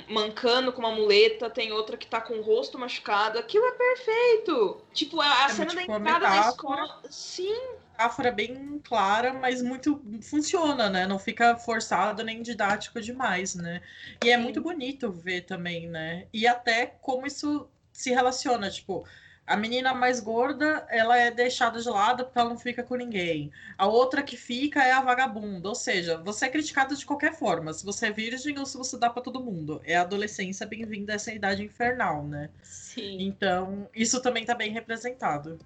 [0.10, 3.38] mancando com uma muleta, tem outra que tá com o rosto machucado.
[3.38, 4.82] Aquilo é perfeito!
[4.92, 7.00] Tipo, a, é, cena tipo, da entrada da escola.
[7.12, 7.56] Sim,
[7.92, 11.06] metáfora bem clara, mas muito funciona, né?
[11.06, 13.84] Não fica forçado nem didático demais, né?
[14.26, 16.26] E é muito bonito ver também, né?
[16.34, 19.06] E até como isso se relaciona, tipo,
[19.50, 23.52] a menina mais gorda, ela é deixada de lado porque ela não fica com ninguém.
[23.76, 25.68] A outra que fica é a vagabunda.
[25.68, 27.74] Ou seja, você é criticado de qualquer forma.
[27.74, 29.82] Se você é virgem ou se você dá para todo mundo.
[29.84, 32.52] É a adolescência bem-vinda a essa idade infernal, né?
[32.62, 33.18] Sim.
[33.22, 35.58] Então, isso também tá bem representado.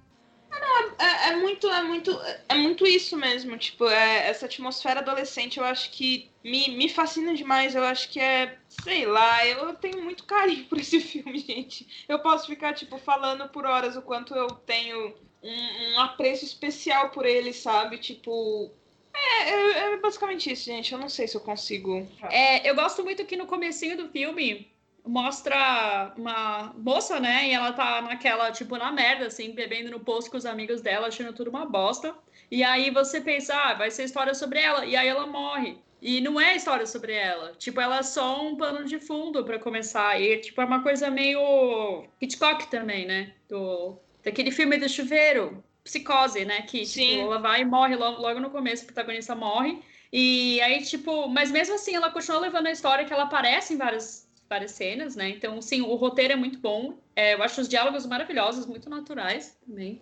[1.00, 2.12] É, é, muito, é muito,
[2.50, 3.58] é muito isso mesmo.
[3.58, 7.76] Tipo, é, essa atmosfera adolescente, eu acho que me, me fascina demais.
[7.76, 12.06] Eu acho que é, sei lá, eu tenho muito carinho por esse filme, gente.
[12.08, 17.10] Eu posso ficar, tipo, falando por horas o quanto eu tenho um, um apreço especial
[17.10, 17.98] por ele, sabe?
[17.98, 18.72] Tipo,
[19.14, 20.92] é, é, é, basicamente isso, gente.
[20.94, 22.08] Eu não sei se eu consigo.
[22.30, 24.73] É, eu gosto muito que no comecinho do filme
[25.06, 27.48] mostra uma moça, né?
[27.48, 31.08] E ela tá naquela, tipo, na merda, assim, bebendo no posto com os amigos dela,
[31.08, 32.16] achando tudo uma bosta.
[32.50, 34.86] E aí você pensa, ah, vai ser história sobre ela.
[34.86, 35.78] E aí ela morre.
[36.02, 37.54] E não é história sobre ela.
[37.58, 40.20] Tipo, ela é só um pano de fundo para começar.
[40.22, 43.34] E, tipo, é uma coisa meio Hitchcock também, né?
[43.50, 43.98] Do...
[44.24, 46.62] Daquele filme do chuveiro, Psicose, né?
[46.62, 49.82] Que, tipo, ela vai e morre logo, logo no começo, o protagonista morre.
[50.12, 53.78] E aí, tipo, mas mesmo assim, ela continua levando a história que ela aparece em
[53.78, 54.23] várias
[54.54, 55.30] várias cenas, né?
[55.30, 56.96] Então, sim, o roteiro é muito bom.
[57.16, 60.00] É, eu acho os diálogos maravilhosos, muito naturais também.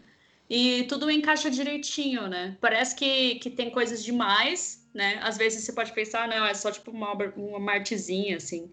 [0.50, 2.58] E tudo encaixa direitinho, né?
[2.60, 5.20] Parece que, que tem coisas demais, né?
[5.24, 8.70] Às vezes você pode pensar, não, é só tipo uma, uma martezinha, assim.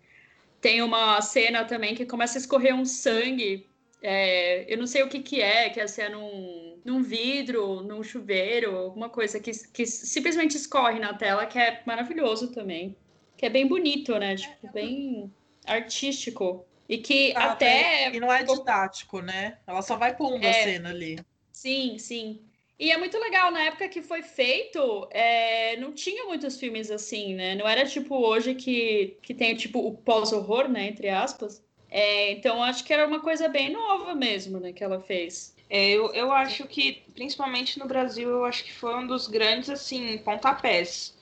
[0.61, 3.64] Tem uma cena também que começa a escorrer um sangue.
[4.03, 8.03] É, eu não sei o que que é, que é ser num, num vidro, num
[8.03, 12.97] chuveiro, alguma coisa que, que simplesmente escorre na tela, que é maravilhoso também.
[13.37, 14.35] Que é bem bonito, né?
[14.35, 15.33] Tipo, bem
[15.69, 16.67] artístico.
[16.89, 18.11] E que ah, até.
[18.11, 19.59] E não é didático, né?
[19.67, 21.19] Ela só vai pondo é, a cena ali.
[21.53, 22.41] Sim, sim.
[22.79, 27.35] E é muito legal, na época que foi feito, é, não tinha muitos filmes assim,
[27.35, 27.55] né?
[27.57, 30.87] Não era tipo hoje que, que tem tipo o pós-horror, né?
[30.87, 31.63] Entre aspas.
[31.91, 34.73] É, então acho que era uma coisa bem nova mesmo, né?
[34.73, 35.55] Que ela fez.
[35.69, 39.69] É, eu, eu acho que, principalmente no Brasil, eu acho que foi um dos grandes,
[39.69, 41.18] assim, pontapés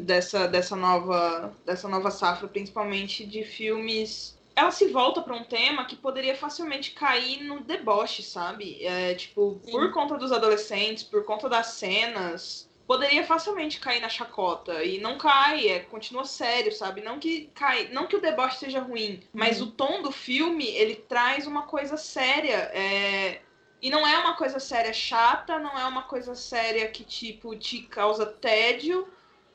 [0.00, 5.84] dessa, dessa, nova, dessa nova safra, principalmente de filmes ela se volta para um tema
[5.84, 8.84] que poderia facilmente cair no deboche, sabe?
[8.84, 9.70] É, tipo, Sim.
[9.70, 15.16] por conta dos adolescentes, por conta das cenas, poderia facilmente cair na chacota e não
[15.16, 17.02] cai, é, continua sério, sabe?
[17.02, 19.68] Não que cai, não que o deboche seja ruim, mas uhum.
[19.68, 23.42] o tom do filme ele traz uma coisa séria, é,
[23.80, 27.82] e não é uma coisa séria chata, não é uma coisa séria que tipo te
[27.82, 29.06] causa tédio,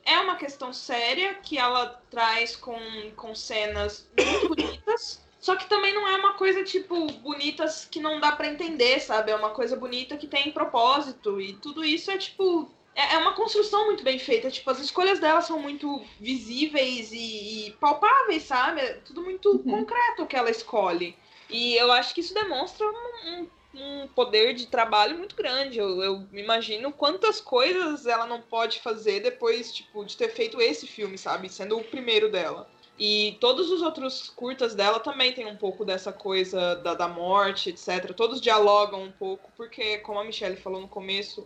[0.04, 2.78] é uma questão séria que ela traz com,
[3.16, 5.22] com cenas muito bonitas.
[5.40, 9.30] Só que também não é uma coisa, tipo, bonitas que não dá para entender, sabe?
[9.30, 11.38] É uma coisa bonita que tem propósito.
[11.40, 12.70] E tudo isso é, tipo.
[12.94, 14.50] É, é uma construção muito bem feita.
[14.50, 18.80] Tipo, as escolhas dela são muito visíveis e, e palpáveis, sabe?
[18.80, 19.62] É tudo muito uhum.
[19.62, 21.14] concreto o que ela escolhe.
[21.50, 25.78] E eu acho que isso demonstra um, um um poder de trabalho muito grande.
[25.78, 30.86] Eu, eu imagino quantas coisas ela não pode fazer depois, tipo, de ter feito esse
[30.86, 31.48] filme, sabe?
[31.48, 32.68] Sendo o primeiro dela.
[32.98, 37.70] E todos os outros curtas dela também tem um pouco dessa coisa da, da morte,
[37.70, 38.14] etc.
[38.14, 41.44] Todos dialogam um pouco, porque, como a Michelle falou no começo,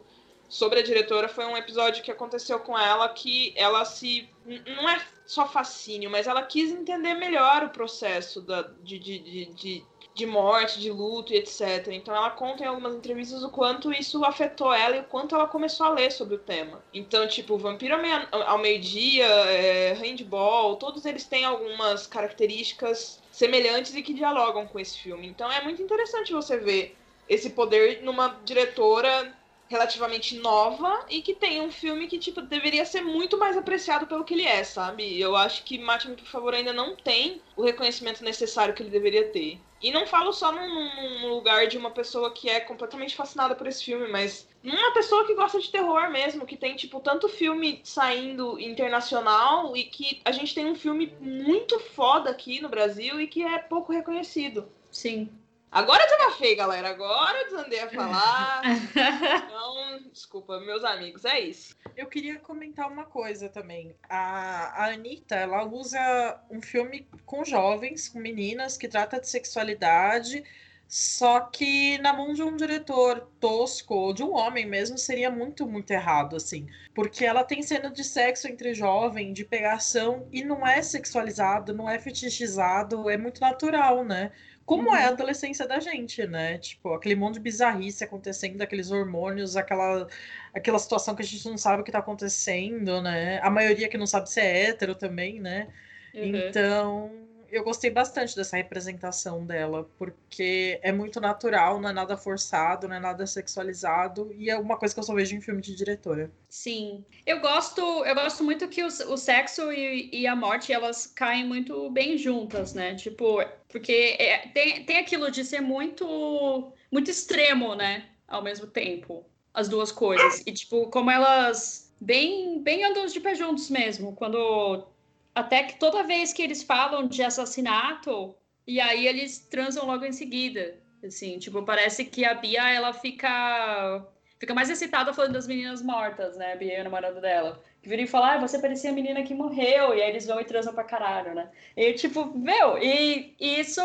[0.49, 4.29] sobre a diretora, foi um episódio que aconteceu com ela que ela se.
[4.67, 9.45] Não é só fascínio, mas ela quis entender melhor o processo da, de, de, de,
[9.55, 9.85] de
[10.19, 11.87] de morte, de luto e etc.
[11.93, 15.47] Então ela conta em algumas entrevistas o quanto isso afetou ela e o quanto ela
[15.47, 16.83] começou a ler sobre o tema.
[16.93, 17.95] Então, tipo, Vampiro
[18.33, 24.99] ao meio-dia, é, Handball, todos eles têm algumas características semelhantes e que dialogam com esse
[24.99, 25.29] filme.
[25.29, 26.97] Então é muito interessante você ver
[27.29, 29.33] esse poder numa diretora
[29.69, 34.25] relativamente nova e que tem um filme que, tipo, deveria ser muito mais apreciado pelo
[34.25, 35.21] que ele é, sabe?
[35.21, 39.29] Eu acho que Mate-me, por favor, ainda não tem o reconhecimento necessário que ele deveria
[39.29, 39.61] ter.
[39.81, 43.67] E não falo só num, num, lugar de uma pessoa que é completamente fascinada por
[43.67, 47.81] esse filme, mas numa pessoa que gosta de terror mesmo, que tem, tipo, tanto filme
[47.85, 53.29] saindo internacional e que a gente tem um filme muito foda aqui no Brasil e
[53.29, 54.69] que é pouco reconhecido.
[54.91, 55.29] Sim.
[55.71, 56.89] Agora eu desabafei, galera.
[56.89, 58.63] Agora eu desandei a falar.
[59.45, 61.77] então, desculpa, meus amigos, é isso.
[61.97, 63.95] Eu queria comentar uma coisa também.
[64.09, 70.43] A, a Anitta, ela usa um filme com jovens, com meninas, que trata de sexualidade,
[70.89, 75.67] só que na mão de um diretor tosco, ou de um homem mesmo, seria muito,
[75.67, 76.67] muito errado, assim.
[76.95, 81.91] Porque ela tem cena de sexo entre jovem, de pegação, e não é sexualizado, não
[81.91, 84.33] é fetichizado, é muito natural, né?
[84.69, 84.95] Como uhum.
[84.95, 86.59] é a adolescência da gente, né?
[86.59, 90.07] Tipo, aquele monte de bizarrice acontecendo, aqueles hormônios, aquela,
[90.53, 93.41] aquela situação que a gente não sabe o que tá acontecendo, né?
[93.43, 95.69] A maioria que não sabe se é hétero também, né?
[96.15, 96.37] Uhum.
[96.37, 97.11] Então,
[97.51, 102.97] eu gostei bastante dessa representação dela, porque é muito natural, não é nada forçado, não
[102.97, 106.31] é nada sexualizado, e é uma coisa que eu só vejo em filme de diretora.
[106.47, 107.03] Sim.
[107.25, 111.47] Eu gosto, eu gosto muito que o, o sexo e, e, a morte, elas caem
[111.47, 112.95] muito bem juntas, né?
[112.95, 118.09] Tipo, porque é, tem, tem aquilo de ser muito, muito extremo, né?
[118.27, 120.43] Ao mesmo tempo, as duas coisas.
[120.47, 124.87] E, tipo, como elas bem, bem andam de pé juntos mesmo, quando
[125.35, 128.35] até que toda vez que eles falam de assassinato,
[128.67, 130.79] e aí eles transam logo em seguida.
[131.05, 134.05] Assim, tipo, parece que a Bia, ela fica
[134.39, 136.57] fica mais excitada falando das meninas mortas, né?
[136.57, 137.63] Bia, a namorada dela.
[137.83, 139.95] Que viram e falam, ah, você parecia a menina que morreu.
[139.95, 141.49] E aí eles vão e transam pra caralho, né?
[141.77, 143.81] E tipo, meu, e, e isso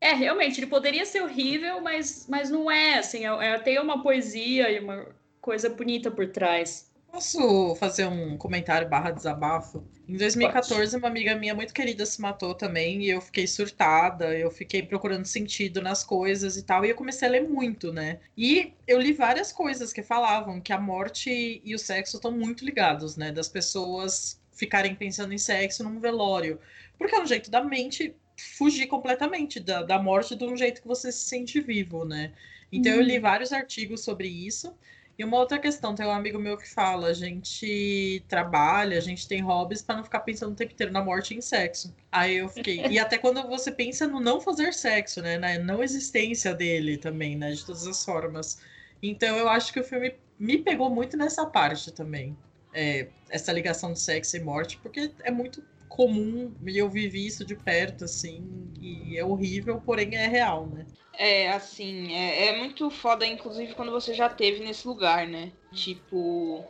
[0.00, 4.02] é realmente, ele poderia ser horrível, mas, mas não é, assim, é, é, tem uma
[4.02, 5.06] poesia e uma
[5.40, 6.90] coisa bonita por trás.
[7.16, 9.82] Posso fazer um comentário barra desabafo?
[10.06, 10.96] Em 2014, Pode.
[10.96, 15.24] uma amiga minha muito querida se matou também e eu fiquei surtada, eu fiquei procurando
[15.24, 18.18] sentido nas coisas e tal, e eu comecei a ler muito, né?
[18.36, 22.66] E eu li várias coisas que falavam que a morte e o sexo estão muito
[22.66, 23.32] ligados, né?
[23.32, 26.60] Das pessoas ficarem pensando em sexo num velório.
[26.98, 28.14] Porque é um jeito da mente
[28.58, 32.34] fugir completamente da, da morte de um jeito que você se sente vivo, né?
[32.70, 32.96] Então hum.
[32.96, 33.22] eu li uhum.
[33.22, 34.76] vários artigos sobre isso.
[35.18, 39.26] E uma outra questão, tem um amigo meu que fala, a gente trabalha, a gente
[39.26, 41.94] tem hobbies para não ficar pensando o tempo inteiro na morte e em sexo.
[42.12, 42.86] Aí eu fiquei.
[42.86, 45.38] e até quando você pensa no não fazer sexo, né?
[45.38, 47.52] Na não existência dele também, né?
[47.52, 48.60] De todas as formas.
[49.02, 52.36] Então eu acho que o filme me pegou muito nessa parte também.
[52.74, 55.64] É, essa ligação de sexo e morte, porque é muito
[55.96, 60.86] comum e eu vivi isso de perto, assim, e é horrível, porém é real, né?
[61.18, 65.50] É, assim, é, é muito foda, inclusive, quando você já teve nesse lugar, né?
[65.72, 66.62] Tipo.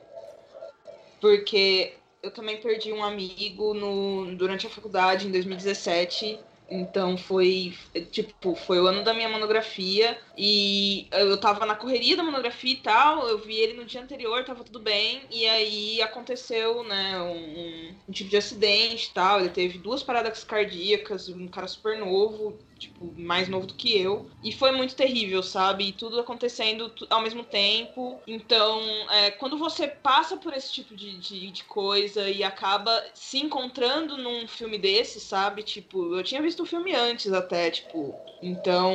[1.20, 6.38] Porque eu também perdi um amigo no, durante a faculdade, em 2017.
[6.68, 7.74] Então foi,
[8.10, 12.82] tipo, foi o ano da minha monografia e eu tava na correria da monografia e
[12.82, 17.96] tal, eu vi ele no dia anterior, tava tudo bem, e aí aconteceu, né, um,
[18.08, 22.58] um tipo de acidente e tal, ele teve duas paradas cardíacas, um cara super novo,
[22.78, 24.30] tipo, mais novo do que eu.
[24.42, 25.88] E foi muito terrível, sabe?
[25.88, 28.20] E tudo acontecendo ao mesmo tempo.
[28.26, 33.38] Então, é, quando você passa por esse tipo de, de, de, coisa e acaba se
[33.38, 35.62] encontrando num filme desse, sabe?
[35.62, 38.14] Tipo, eu tinha visto o filme antes até, tipo.
[38.42, 38.94] Então,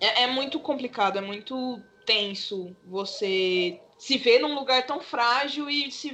[0.00, 5.88] é, é muito complicado, é muito tenso você se ver num lugar tão frágil e
[5.92, 6.10] se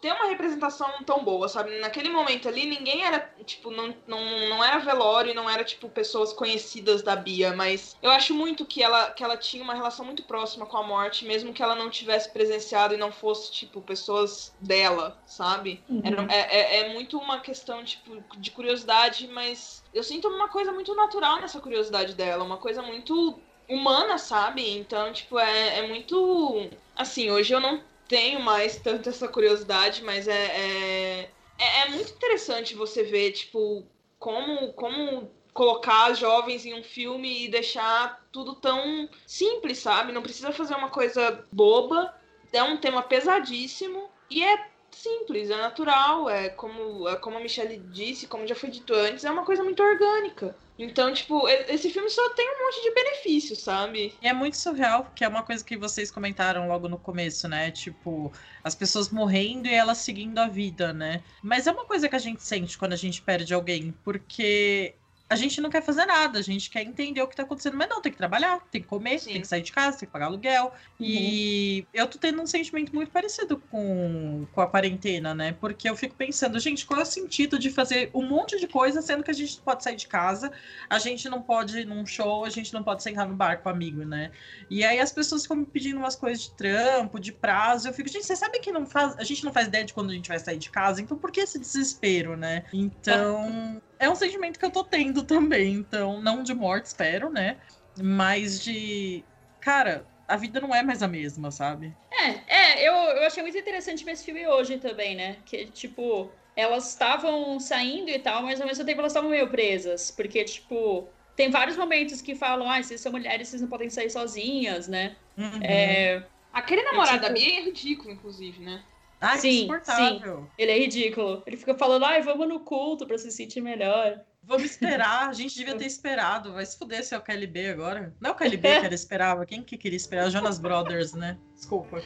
[0.00, 1.80] ter uma representação tão boa, sabe?
[1.80, 6.32] Naquele momento ali, ninguém era, tipo, não, não, não era velório, não era, tipo, pessoas
[6.32, 10.22] conhecidas da Bia, mas eu acho muito que ela, que ela tinha uma relação muito
[10.22, 14.54] próxima com a morte, mesmo que ela não tivesse presenciado e não fosse, tipo, pessoas
[14.60, 15.82] dela, sabe?
[15.88, 16.02] Uhum.
[16.04, 20.70] Era, é, é, é muito uma questão, tipo, de curiosidade, mas eu sinto uma coisa
[20.70, 24.68] muito natural nessa curiosidade dela, uma coisa muito humana, sabe?
[24.76, 26.68] Então, tipo, é, é muito.
[26.96, 32.12] Assim, hoje eu não tenho mais tanto essa curiosidade, mas é, é, é, é muito
[32.12, 33.84] interessante você ver, tipo,
[34.18, 40.12] como, como colocar jovens em um filme e deixar tudo tão simples, sabe?
[40.12, 42.14] Não precisa fazer uma coisa boba.
[42.52, 47.76] É um tema pesadíssimo e é simples, é natural, é como, é como a Michelle
[47.76, 50.56] disse, como já foi dito antes, é uma coisa muito orgânica.
[50.78, 54.14] Então, tipo, esse filme só tem um monte de benefícios, sabe?
[54.20, 57.70] E é muito surreal, que é uma coisa que vocês comentaram logo no começo, né?
[57.70, 58.32] Tipo,
[58.62, 61.22] as pessoas morrendo e elas seguindo a vida, né?
[61.42, 64.96] Mas é uma coisa que a gente sente quando a gente perde alguém, porque
[65.28, 67.88] a gente não quer fazer nada, a gente quer entender o que tá acontecendo, mas
[67.88, 69.32] não, tem que trabalhar, tem que comer, Sim.
[69.32, 70.66] tem que sair de casa, tem que pagar aluguel.
[71.00, 71.06] Uhum.
[71.06, 75.56] E eu tô tendo um sentimento muito parecido com, com a quarentena, né?
[75.58, 79.00] Porque eu fico pensando, gente, qual é o sentido de fazer um monte de coisa,
[79.00, 80.52] sendo que a gente não pode sair de casa,
[80.90, 83.70] a gente não pode ir num show, a gente não pode sentar no bar com
[83.70, 84.30] amigo, né?
[84.68, 88.10] E aí as pessoas ficam me pedindo umas coisas de trampo, de prazo, eu fico,
[88.10, 90.28] gente, você sabe que não faz, a gente não faz ideia de quando a gente
[90.28, 92.64] vai sair de casa, então por que esse desespero, né?
[92.72, 95.74] Então é um sentimento que eu tô tendo também.
[95.74, 97.56] Então, não de morte, espero, né?
[98.00, 99.24] Mas de.
[99.60, 101.94] Cara, a vida não é mais a mesma, sabe?
[102.12, 105.36] É, é, eu, eu achei muito interessante ver esse filme hoje também, né?
[105.44, 110.10] Que, tipo, elas estavam saindo e tal, mas ao mesmo tempo elas estavam meio presas.
[110.10, 114.10] Porque, tipo, tem vários momentos que falam, ah, vocês são mulheres, vocês não podem sair
[114.10, 115.16] sozinhas, né?
[115.36, 115.60] Uhum.
[115.62, 116.22] É...
[116.52, 117.28] Aquele namorado tipo...
[117.28, 118.82] da Bia é ridículo, inclusive, né?
[119.24, 120.20] Ah, sim, sim.
[120.58, 121.42] Ele é ridículo.
[121.46, 124.20] Ele fica falando, ai, vamos no culto pra se sentir melhor.
[124.42, 126.52] Vamos esperar, a gente devia ter esperado.
[126.52, 128.14] Vai se fuder se é o KLB agora.
[128.20, 129.46] Não é o KLB que ele esperava.
[129.46, 130.30] Quem que queria esperar?
[130.30, 131.38] Jonas Brothers, né?
[131.54, 132.02] Desculpa.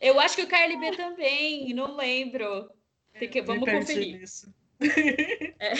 [0.00, 2.68] Eu acho que o KLB também, não lembro.
[3.18, 4.20] Tem que, vamos conferir.
[5.60, 5.72] É.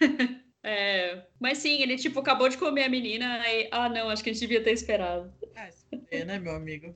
[0.68, 4.30] É, mas sim, ele tipo acabou de comer a menina e ah não, acho que
[4.30, 5.32] a gente devia ter esperado.
[5.54, 6.92] Ah, se fuder, né, meu amigo?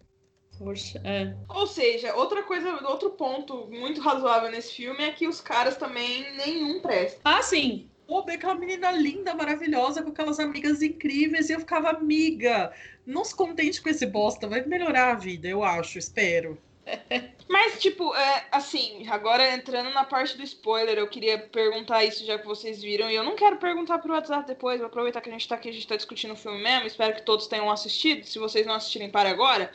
[0.63, 1.35] Poxa, é.
[1.49, 6.37] Ou seja, outra coisa, outro ponto muito razoável nesse filme é que os caras também
[6.37, 7.19] nenhum presta.
[7.25, 7.89] Ah, sim.
[8.07, 12.71] Pô, aquela menina linda, maravilhosa, com aquelas amigas incríveis, e eu ficava amiga.
[13.07, 16.59] Não se contente com esse bosta, vai melhorar a vida, eu acho, espero.
[17.49, 22.39] Mas, tipo, é, assim, agora entrando na parte do spoiler, eu queria perguntar isso já
[22.39, 25.33] que vocês viram, e eu não quero perguntar pro WhatsApp depois, vou aproveitar que a
[25.33, 28.27] gente tá aqui, a gente tá discutindo o filme mesmo, espero que todos tenham assistido,
[28.27, 29.73] se vocês não assistirem, para agora.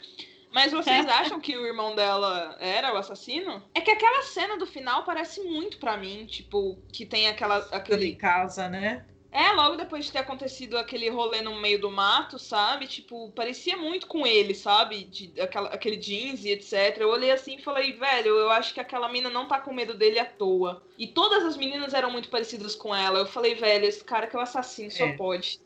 [0.55, 3.61] Mas vocês acham que o irmão dela era o assassino?
[3.73, 8.07] É que aquela cena do final parece muito para mim, tipo, que tem aquela aquele
[8.07, 9.05] em casa, né?
[9.33, 12.87] É, logo depois de ter acontecido aquele rolê no meio do mato, sabe?
[12.87, 15.03] Tipo, parecia muito com ele, sabe?
[15.03, 16.99] De, aquela, aquele jeans e etc.
[16.99, 19.93] Eu olhei assim e falei, velho, eu acho que aquela mina não tá com medo
[19.93, 20.81] dele à toa.
[20.97, 23.19] E todas as meninas eram muito parecidas com ela.
[23.19, 25.17] Eu falei, velho, esse cara que é o assassino, só é.
[25.17, 25.59] pode.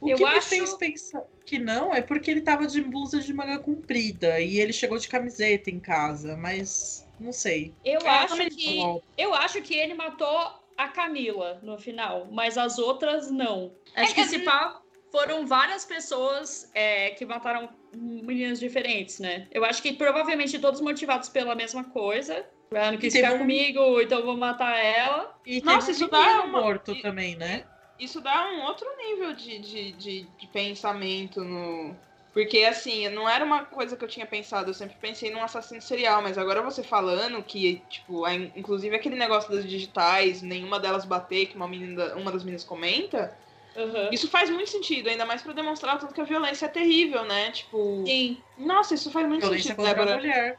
[0.00, 0.36] O eu que acho...
[0.36, 4.58] me fez pensar que não é porque ele tava de blusa de manga comprida e
[4.58, 7.72] ele chegou de camiseta em casa, mas não sei.
[7.84, 8.80] Eu é, acho que
[9.16, 13.72] eu acho que ele matou a Camila no final, mas as outras não.
[13.94, 19.46] Acho é, que se pá foram várias pessoas é, que mataram meninas diferentes, né?
[19.52, 22.44] Eu acho que provavelmente todos motivados pela mesma coisa.
[22.72, 23.38] Ela não quis ficar um...
[23.38, 25.38] comigo, então vou matar ela.
[25.46, 27.00] E Nossa, isso dá um morto e...
[27.00, 27.64] também, né?
[27.98, 31.94] Isso dá um outro nível de, de, de, de, pensamento no.
[32.32, 35.80] Porque, assim, não era uma coisa que eu tinha pensado, eu sempre pensei num assassino
[35.80, 41.46] serial, mas agora você falando que, tipo, inclusive aquele negócio das digitais, nenhuma delas bater,
[41.46, 43.34] que uma, menina, uma das meninas comenta,
[43.74, 44.10] uhum.
[44.12, 47.52] isso faz muito sentido, ainda mais para demonstrar tanto que a violência é terrível, né?
[47.52, 48.04] Tipo.
[48.06, 48.36] Sim.
[48.58, 50.16] Nossa, isso faz muito violência sentido, Débora.
[50.16, 50.58] Mulher.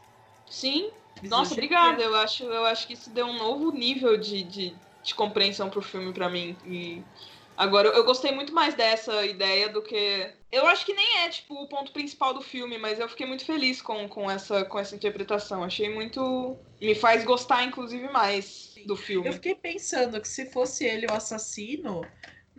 [0.50, 0.90] Sim.
[1.24, 2.02] Nossa, obrigada.
[2.02, 4.76] Eu acho, eu acho que isso deu um novo nível de, de
[5.08, 6.58] de compreensão pro filme para mim.
[6.64, 7.06] E
[7.56, 11.54] agora eu gostei muito mais dessa ideia do que eu acho que nem é tipo
[11.56, 14.96] o ponto principal do filme, mas eu fiquei muito feliz com, com essa com essa
[14.96, 15.64] interpretação.
[15.64, 19.30] Achei muito me faz gostar inclusive mais do filme.
[19.30, 22.02] Eu fiquei pensando que se fosse ele o assassino,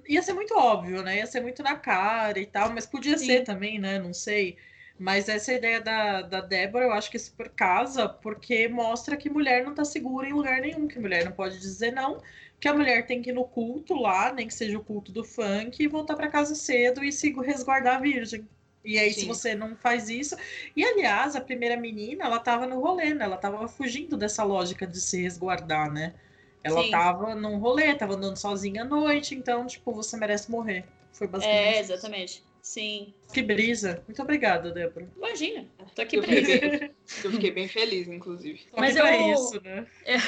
[0.08, 1.18] ia ser muito óbvio, né?
[1.18, 3.26] Ia ser muito na cara e tal, mas podia Sim.
[3.26, 3.98] ser também, né?
[3.98, 4.56] Não sei.
[4.98, 9.64] Mas essa ideia da, da Débora, eu acho que super casa, porque mostra que mulher
[9.64, 12.20] não tá segura em lugar nenhum, que mulher não pode dizer não,
[12.58, 15.22] que a mulher tem que ir no culto lá, nem que seja o culto do
[15.24, 18.48] funk, e voltar para casa cedo e se resguardar a virgem.
[18.84, 19.20] E aí, Sim.
[19.20, 20.36] se você não faz isso.
[20.74, 23.24] E aliás, a primeira menina, ela tava no rolê, né?
[23.24, 26.14] Ela tava fugindo dessa lógica de se resguardar, né?
[26.62, 26.90] Ela Sim.
[26.90, 30.84] tava num rolê, tava andando sozinha à noite, então, tipo, você merece morrer.
[31.12, 31.76] Foi basicamente.
[31.76, 32.32] É, exatamente.
[32.34, 32.47] Isso.
[32.68, 33.14] Sim.
[33.32, 34.04] Que brisa.
[34.06, 35.08] Muito obrigada, Débora.
[35.16, 35.66] Imagina.
[35.94, 37.24] Tô aqui pra isso.
[37.24, 38.60] eu fiquei bem feliz, inclusive.
[38.76, 39.86] Mas eu, isso, né?
[40.04, 40.18] eu,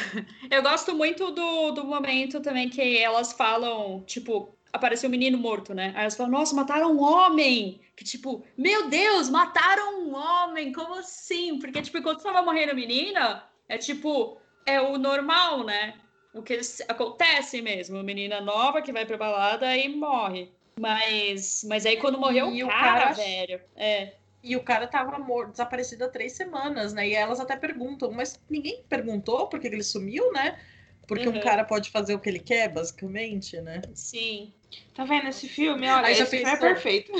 [0.51, 5.75] eu gosto muito do, do momento também que elas falam, tipo, apareceu um menino morto,
[5.75, 5.93] né?
[5.95, 7.79] Aí elas falam, nossa, mataram um homem!
[7.95, 10.73] Que tipo, meu Deus, mataram um homem!
[10.73, 11.59] Como assim?
[11.59, 15.93] Porque, tipo, enquanto estava morrendo a menina, é tipo, é o normal, né?
[16.33, 17.99] O que acontece mesmo.
[17.99, 20.51] Uma menina nova que vai pra balada e morre.
[20.81, 23.61] Mas, mas aí quando morreu e o cara, cara, velho.
[23.77, 24.15] É.
[24.43, 27.07] E o cara tava morto, desaparecido há três semanas, né?
[27.07, 30.59] E elas até perguntam, mas ninguém perguntou por que ele sumiu, né?
[31.07, 31.37] Porque uhum.
[31.37, 33.83] um cara pode fazer o que ele quer, basicamente, né?
[33.93, 34.55] Sim.
[34.95, 35.89] Tá vendo esse filme?
[35.89, 36.53] Olha, Aí já esse pensou...
[36.53, 37.13] é perfeito.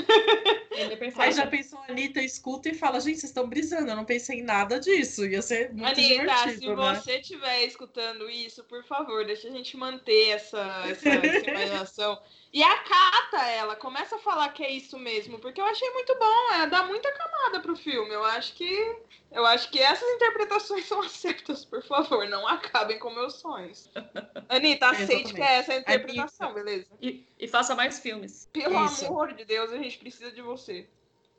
[0.71, 1.21] Ele é perfeito.
[1.21, 4.39] Aí já pensou, a Anitta escuta e fala, gente, vocês estão brisando, eu não pensei
[4.39, 5.25] em nada disso.
[5.25, 6.75] Ia ser muito Anitta, divertido, se né?
[6.75, 12.21] você estiver escutando isso, por favor, deixa a gente manter essa, essa, essa imaginação.
[12.53, 16.53] E acata ela, começa a falar que é isso mesmo, porque eu achei muito bom,
[16.55, 18.13] é, dá muita camada pro filme.
[18.13, 18.95] Eu acho que
[19.31, 23.89] eu acho que essas interpretações são acertas, por favor, não acabem com meus sonhos.
[24.49, 26.87] Anitta, aceite que é essa a interpretação, beleza?
[27.01, 28.47] E, e, faça mais filmes.
[28.53, 29.05] Pelo isso.
[29.05, 30.87] amor de Deus, a gente precisa de você.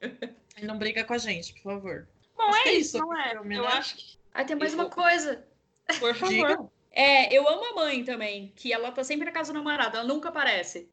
[0.63, 2.09] Não briga com a gente, por favor.
[2.37, 3.31] Bom, acho é, é isso, não é?
[3.31, 3.69] Filme, eu né?
[3.69, 4.19] acho que.
[4.35, 5.47] Aí tem mais uma coisa.
[5.99, 6.49] Por favor.
[6.49, 6.71] Diga.
[6.91, 10.07] É, eu amo a mãe também, que ela tá sempre na casa do namorado, ela
[10.07, 10.91] nunca aparece.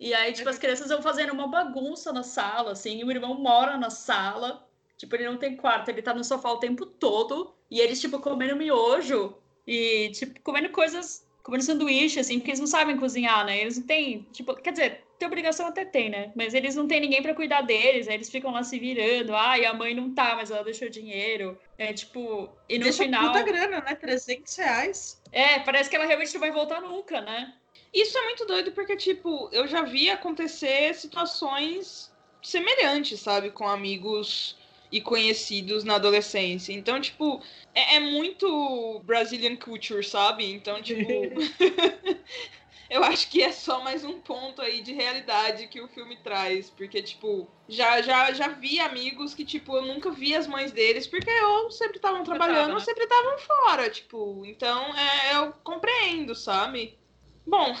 [0.00, 3.38] E aí, tipo, as crianças vão fazendo uma bagunça na sala, assim, e o irmão
[3.38, 4.66] mora na sala.
[4.96, 7.54] Tipo, ele não tem quarto, ele tá no sofá o tempo todo.
[7.70, 9.36] E eles, tipo, comendo miojo
[9.66, 13.60] e, tipo, comendo coisas, comendo sanduíche, assim, porque eles não sabem cozinhar, né?
[13.60, 16.32] Eles não têm, tipo, quer dizer, tem obrigação até tem, né?
[16.34, 19.34] Mas eles não têm ninguém para cuidar deles, aí eles ficam lá se virando.
[19.34, 21.58] Ah, e a mãe não tá, mas ela deixou dinheiro.
[21.78, 23.26] É tipo, e no Deixa final.
[23.28, 23.94] Puta grana, né?
[23.94, 25.22] 300 reais.
[25.30, 27.54] É, parece que ela realmente não vai voltar nunca, né?
[27.92, 32.10] Isso é muito doido porque, tipo, eu já vi acontecer situações
[32.42, 33.50] semelhantes, sabe?
[33.50, 34.56] Com amigos
[34.92, 36.72] e conhecidos na adolescência.
[36.72, 37.42] Então, tipo,
[37.74, 40.44] é, é muito Brazilian culture, sabe?
[40.52, 41.02] Então, tipo.
[42.90, 46.68] eu acho que é só mais um ponto aí de realidade que o filme traz.
[46.68, 51.06] Porque, tipo, já, já, já vi amigos que, tipo, eu nunca vi as mães deles,
[51.06, 52.84] porque ou sempre estavam trabalhando ou né?
[52.84, 54.44] sempre estavam fora, tipo.
[54.44, 56.98] Então, é, eu compreendo, sabe?
[57.46, 57.74] Bom,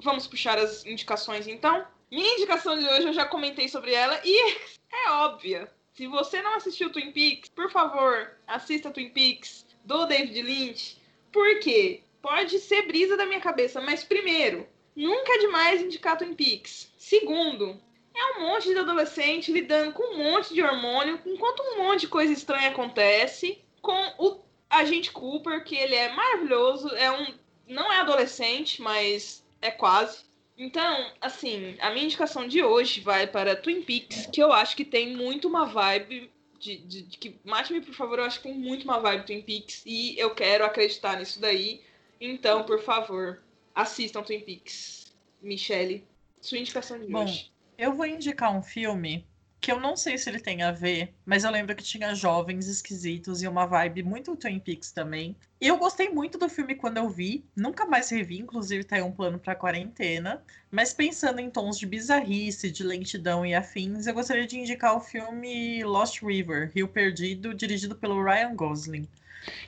[0.00, 1.84] vamos puxar as indicações então.
[2.10, 4.56] Minha indicação de hoje eu já comentei sobre ela e
[4.92, 5.70] é óbvia.
[5.98, 10.96] Se você não assistiu Twin Peaks, por favor, assista Twin Peaks do David Lynch.
[11.32, 12.04] Por quê?
[12.22, 16.92] Pode ser brisa da minha cabeça, mas primeiro, nunca é demais indicar Twin Peaks.
[16.96, 17.82] Segundo,
[18.14, 22.08] é um monte de adolescente lidando com um monte de hormônio, enquanto um monte de
[22.08, 24.40] coisa estranha acontece, com o
[24.70, 27.26] agente Cooper, que ele é maravilhoso, é um
[27.66, 30.27] não é adolescente, mas é quase.
[30.58, 34.84] Então, assim, a minha indicação de hoje vai para Twin Peaks, que eu acho que
[34.84, 38.58] tem muito uma vibe de, de, de que mate-me por favor, eu acho que tem
[38.58, 41.80] muito uma vibe Twin Peaks e eu quero acreditar nisso daí.
[42.20, 43.40] Então, por favor,
[43.74, 44.98] assistam Twin Peaks.
[45.40, 46.04] Michelle,
[46.40, 47.52] sua indicação de Bom, hoje.
[47.76, 49.24] Eu vou indicar um filme
[49.60, 52.68] que eu não sei se ele tem a ver, mas eu lembro que tinha jovens
[52.68, 55.36] esquisitos e uma vibe muito Twin Peaks também.
[55.60, 59.02] E eu gostei muito do filme quando eu vi, nunca mais revi, inclusive tá aí
[59.02, 60.42] um plano para quarentena.
[60.70, 65.00] Mas pensando em tons de bizarrice, de lentidão e afins, eu gostaria de indicar o
[65.00, 69.08] filme Lost River, Rio Perdido, dirigido pelo Ryan Gosling.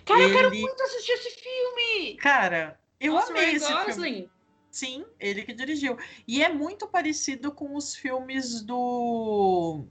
[0.05, 0.33] Cara, ele...
[0.33, 2.15] eu quero muito assistir esse filme!
[2.17, 4.13] Cara, eu Nossa, amei Ryan esse Gosling.
[4.15, 4.31] filme.
[4.71, 5.97] Sim, ele que dirigiu.
[6.27, 9.85] E é muito parecido com os filmes do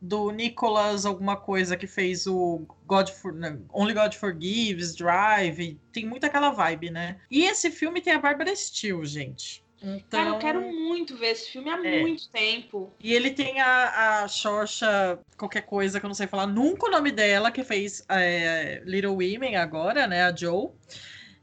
[0.00, 3.34] do Nicholas alguma coisa que fez o God for,
[3.72, 7.18] Only God Forgives, Drive, tem muito aquela vibe, né?
[7.30, 9.64] E esse filme tem a Barbara Steele, gente.
[9.82, 10.02] Então...
[10.10, 12.00] Cara, eu quero muito ver esse filme há é.
[12.00, 12.92] muito tempo.
[13.00, 16.90] E ele tem a, a Xoxa, qualquer coisa que eu não sei falar nunca o
[16.90, 20.24] nome dela, que fez é, Little Women agora, né?
[20.24, 20.70] A Joe.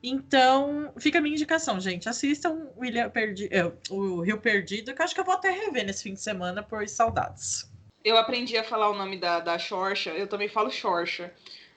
[0.03, 2.09] Então, fica a minha indicação, gente.
[2.09, 3.47] Assistam o, Ilha Perdi...
[3.49, 6.21] É, o Rio Perdido, que eu acho que eu vou até rever nesse fim de
[6.21, 7.71] semana por saudades.
[8.03, 9.57] Eu aprendi a falar o nome da, da
[10.17, 11.33] eu também falo Xorxa,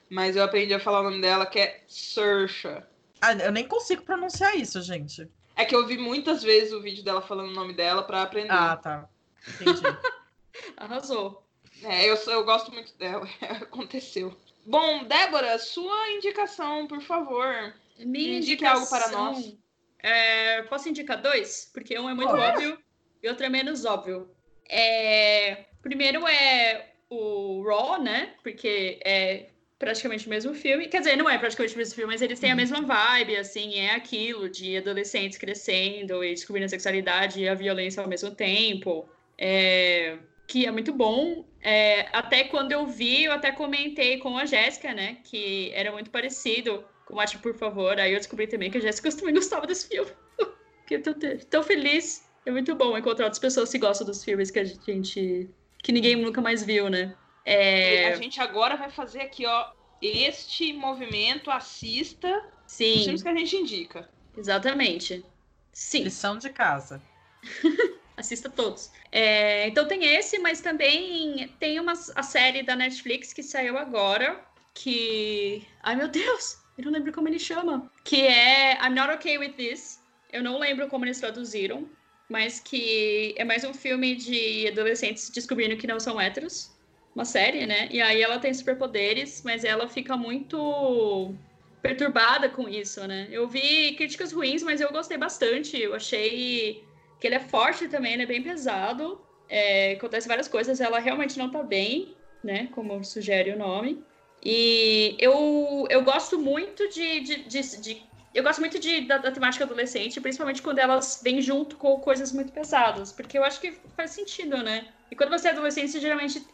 [0.09, 2.85] mas eu aprendi a falar o nome dela que é Sersha.
[3.21, 5.25] Ah, eu nem consigo pronunciar isso, gente.
[5.55, 8.51] É que eu vi muitas vezes o vídeo dela falando o nome dela para aprender.
[8.51, 9.09] Ah, tá.
[9.47, 9.81] Entendi.
[10.75, 11.43] Arrasou.
[11.81, 13.27] É, eu, eu gosto muito dela.
[13.61, 14.35] Aconteceu.
[14.65, 17.73] Bom, Débora, sua indicação, por favor.
[17.99, 18.79] Minha Indique indicação...
[18.81, 19.57] algo para nós.
[19.99, 21.69] É, posso indicar dois?
[21.73, 22.77] Porque um é muito óbvio
[23.21, 24.29] e outro é menos óbvio.
[24.69, 28.33] É, primeiro é o Raw, né?
[28.43, 29.47] Porque é
[29.79, 30.87] praticamente o mesmo filme.
[30.87, 32.57] Quer dizer, não é praticamente o mesmo filme, mas eles têm a uhum.
[32.57, 38.01] mesma vibe, assim, é aquilo de adolescentes crescendo e descobrindo a sexualidade e a violência
[38.01, 39.07] ao mesmo tempo.
[39.37, 40.17] É,
[40.47, 41.45] que é muito bom.
[41.61, 45.17] É, até quando eu vi, eu até comentei com a Jéssica, né?
[45.23, 47.99] Que era muito parecido com Arte, por favor.
[47.99, 50.11] Aí eu descobri também que a Jéssica também gostava desse filme.
[50.81, 51.13] Fiquei tão,
[51.49, 52.27] tão feliz.
[52.45, 55.49] É muito bom encontrar outras pessoas que gostam dos filmes que a gente.
[55.81, 57.15] que ninguém nunca mais viu, né?
[57.45, 58.09] É...
[58.09, 62.95] A gente agora vai fazer aqui, ó, este movimento assista Sim.
[62.95, 64.09] os filmes que a gente indica.
[64.35, 65.25] Exatamente.
[65.71, 66.03] Sim.
[66.03, 67.01] Lição de casa.
[68.17, 68.91] assista todos.
[69.11, 74.43] É, então tem esse, mas também tem uma a série da Netflix que saiu agora,
[74.73, 75.65] que.
[75.83, 76.66] Ai meu Deus!
[76.77, 77.91] Eu não lembro como ele chama.
[78.03, 79.99] Que é I'm Not Okay With This.
[80.31, 81.89] Eu não lembro como eles traduziram,
[82.29, 86.75] mas que é mais um filme de adolescentes descobrindo que não são héteros
[87.15, 87.89] uma série, né?
[87.89, 91.33] E aí ela tem superpoderes, mas ela fica muito
[91.81, 93.27] perturbada com isso, né?
[93.31, 95.81] Eu vi críticas ruins, mas eu gostei bastante.
[95.81, 96.83] Eu achei
[97.19, 99.19] que ele é forte também, ele é bem pesado.
[99.49, 102.67] É, acontece várias coisas, ela realmente não tá bem, né?
[102.71, 104.03] Como sugere o nome.
[104.49, 108.01] E eu, eu gosto muito de, de, de, de
[108.33, 112.31] eu gosto muito de, da, da, temática adolescente, principalmente quando elas vêm junto com coisas
[112.31, 114.87] muito pesadas, porque eu acho que faz sentido, né?
[115.11, 116.47] E quando você é adolescente, você geralmente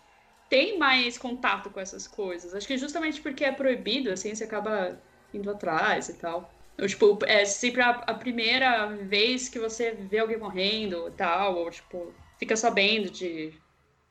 [0.50, 2.56] tem mais contato com essas coisas.
[2.56, 5.00] Acho que justamente porque é proibido, assim, você acaba
[5.32, 6.52] indo atrás e tal.
[6.82, 11.58] Ou, tipo, é sempre a, a primeira vez que você vê alguém morrendo e tal,
[11.58, 13.54] ou, tipo, fica sabendo de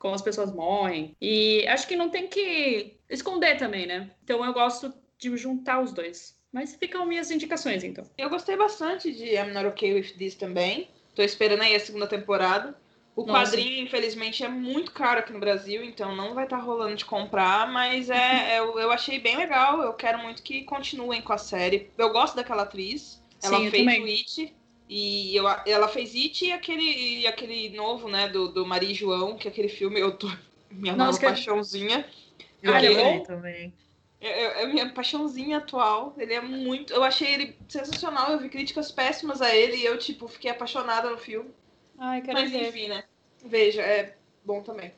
[0.02, 1.16] como as pessoas morrem.
[1.20, 4.10] E acho que não tem que esconder também, né?
[4.24, 6.36] Então eu gosto de juntar os dois.
[6.52, 8.04] Mas ficam minhas indicações, então.
[8.18, 10.88] Eu gostei bastante de I'm Not Okay With This também.
[11.14, 12.76] Tô esperando aí a segunda temporada.
[13.14, 13.52] O Nossa.
[13.52, 17.04] quadrinho, infelizmente, é muito caro aqui no Brasil, então não vai estar tá rolando de
[17.04, 19.82] comprar, mas é, é, eu achei bem legal.
[19.82, 21.90] Eu quero muito que continuem com a série.
[21.96, 23.22] Eu gosto daquela atriz.
[23.40, 24.54] Ela Sim, fez o It.
[24.94, 28.94] E eu, ela fez It e aquele, e aquele novo, né, do, do Maria e
[28.94, 30.30] João, que é aquele filme, eu tô.
[30.70, 32.06] Minha Nossa, nova paixãozinha.
[32.62, 33.72] Eu é, também.
[34.20, 36.14] É, é, é, minha paixãozinha atual.
[36.18, 36.92] Ele é muito.
[36.92, 38.32] Eu achei ele sensacional.
[38.32, 41.50] Eu vi críticas péssimas a ele e eu, tipo, fiquei apaixonada no filme.
[41.98, 42.68] Ai, quero Mas ver.
[42.68, 43.04] enfim, né?
[43.44, 44.14] Veja, é
[44.44, 44.92] bom também.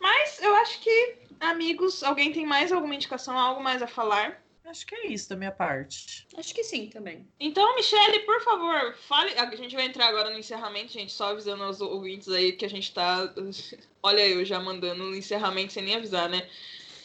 [0.00, 4.42] Mas eu acho que, amigos, alguém tem mais alguma indicação, algo mais a falar?
[4.66, 6.26] Acho que é isso da minha parte.
[6.36, 7.26] Acho que sim também.
[7.38, 9.32] Então, Michele, por favor, fale.
[9.38, 12.70] A gente vai entrar agora no encerramento, gente, só avisando aos ouvintes aí que a
[12.70, 13.32] gente tá.
[14.02, 16.48] Olha, eu já mandando o encerramento sem nem avisar, né?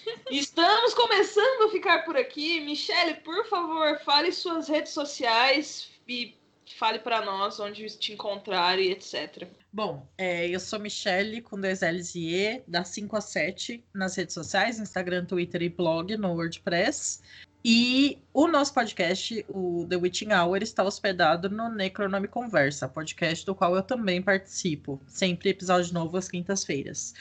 [0.32, 2.60] Estamos começando a ficar por aqui.
[2.62, 6.36] Michele, por favor, fale suas redes sociais e
[6.76, 9.48] Fale para nós onde te encontrar e etc.
[9.72, 14.16] Bom, é, eu sou Michelle com dois L's e E, da 5 a 7 nas
[14.16, 17.22] redes sociais, Instagram, Twitter e blog no WordPress.
[17.64, 23.54] E o nosso podcast, o The Witching Hour, está hospedado no Necronome Conversa, podcast do
[23.54, 25.00] qual eu também participo.
[25.08, 27.14] Sempre episódio novo às quintas-feiras.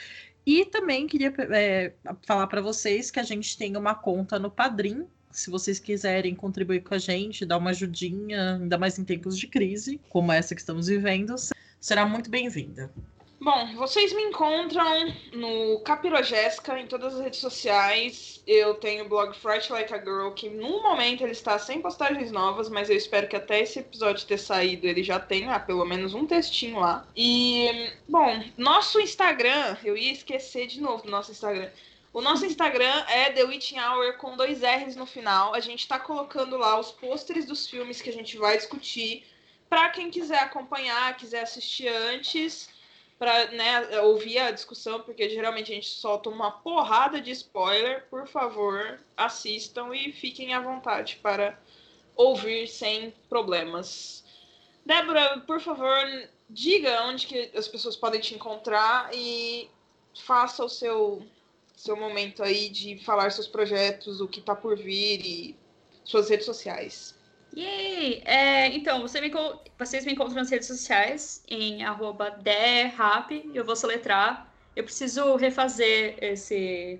[0.43, 1.93] E também queria é,
[2.25, 6.81] falar para vocês que a gente tem uma conta no Padrim, se vocês quiserem contribuir
[6.81, 10.61] com a gente, dar uma ajudinha, ainda mais em tempos de crise, como essa que
[10.61, 11.35] estamos vivendo,
[11.79, 12.91] será muito bem-vinda.
[13.43, 18.39] Bom, vocês me encontram no Capirogésica em todas as redes sociais.
[18.45, 22.31] Eu tenho o blog Fright Like a Girl, que no momento ele está sem postagens
[22.31, 26.13] novas, mas eu espero que até esse episódio ter saído ele já tenha pelo menos
[26.13, 27.03] um textinho lá.
[27.17, 31.71] E, bom, nosso Instagram, eu ia esquecer de novo do nosso Instagram.
[32.13, 35.55] O nosso Instagram é The Witching Hour com dois R's no final.
[35.55, 39.25] A gente está colocando lá os pôsteres dos filmes que a gente vai discutir.
[39.67, 42.69] Para quem quiser acompanhar, quiser assistir antes,
[43.21, 48.03] para né, ouvir a discussão, porque geralmente a gente solta uma porrada de spoiler.
[48.09, 51.55] Por favor, assistam e fiquem à vontade para
[52.15, 54.23] ouvir sem problemas.
[54.83, 56.03] Débora, por favor,
[56.49, 59.69] diga onde que as pessoas podem te encontrar e
[60.25, 61.21] faça o seu
[61.75, 65.55] seu momento aí de falar seus projetos, o que está por vir e
[66.03, 67.15] suas redes sociais.
[67.55, 68.21] Yay!
[68.25, 69.31] É, então, você me,
[69.77, 72.39] vocês me encontram nas redes sociais em arroba
[73.53, 74.51] eu vou soletrar.
[74.75, 76.99] Eu preciso refazer esse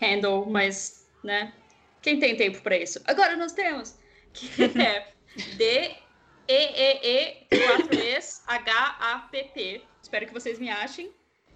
[0.00, 1.52] handle, mas, né?
[2.00, 3.00] Quem tem tempo para isso?
[3.04, 3.98] Agora nós temos,
[4.32, 4.48] que
[4.80, 5.12] é
[5.56, 5.96] D
[6.48, 9.82] E E E 4 S H A P P.
[10.02, 11.12] Espero que vocês me achem.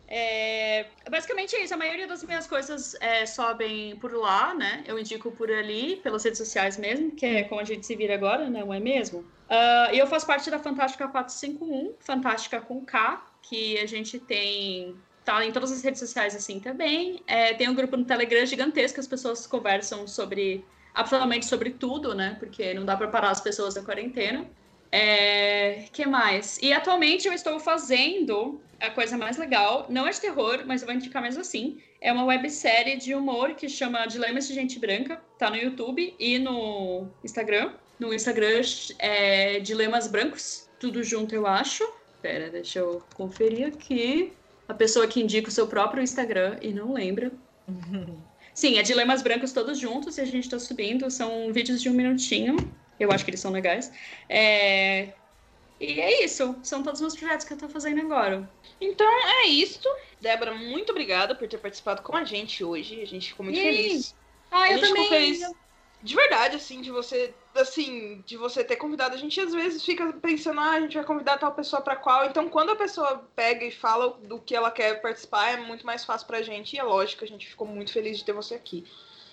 [0.07, 1.75] É, basicamente é isso.
[1.75, 4.85] A maioria das minhas coisas é, sobem por lá, né?
[4.87, 8.15] Eu indico por ali, pelas redes sociais mesmo, que é como a gente se vira
[8.15, 9.21] agora, não é mesmo?
[9.21, 14.97] Uh, e eu faço parte da Fantástica 451, Fantástica com K, que a gente tem.
[15.25, 17.23] Tá em todas as redes sociais assim também.
[17.27, 20.65] É, tem um grupo no Telegram gigantesco, as pessoas conversam sobre.
[20.95, 22.37] absolutamente sobre tudo, né?
[22.39, 24.47] Porque não dá para parar as pessoas da quarentena.
[24.97, 26.57] É, que mais?
[26.63, 30.87] E atualmente eu estou fazendo a coisa mais legal, não é de terror, mas eu
[30.87, 31.79] vou indicar mesmo assim.
[32.01, 36.39] É uma websérie de humor que chama Dilemas de Gente Branca, tá no YouTube e
[36.39, 37.73] no Instagram.
[37.99, 38.61] No Instagram
[39.01, 41.85] é Dilemas Brancos, tudo junto eu acho.
[42.23, 44.33] Pera, deixa eu conferir aqui.
[44.69, 47.33] A pessoa que indica o seu próprio Instagram e não lembra.
[48.55, 51.11] Sim, é Dilemas Brancos todos juntos e a gente tá subindo.
[51.11, 52.55] São vídeos de um minutinho.
[52.99, 53.93] Eu acho que eles são legais.
[54.29, 55.13] É...
[55.81, 56.57] E é isso.
[56.63, 58.49] São todos os meus projetos que eu tô fazendo agora.
[58.81, 59.89] Então é isso.
[60.21, 63.03] Débora, muito obrigada por ter participado com a gente hoje.
[63.03, 64.15] A gente ficou muito feliz.
[64.51, 65.09] Ah, eu também.
[65.09, 65.55] Feliz,
[66.05, 69.15] de verdade, assim, de você, assim, de você ter convidado.
[69.15, 72.27] A gente às vezes fica pensando, ah, a gente vai convidar tal pessoa para qual.
[72.27, 76.05] Então, quando a pessoa pega e fala do que ela quer participar, é muito mais
[76.05, 76.77] fácil pra gente.
[76.77, 78.87] E é lógico, a gente ficou muito feliz de ter você aqui.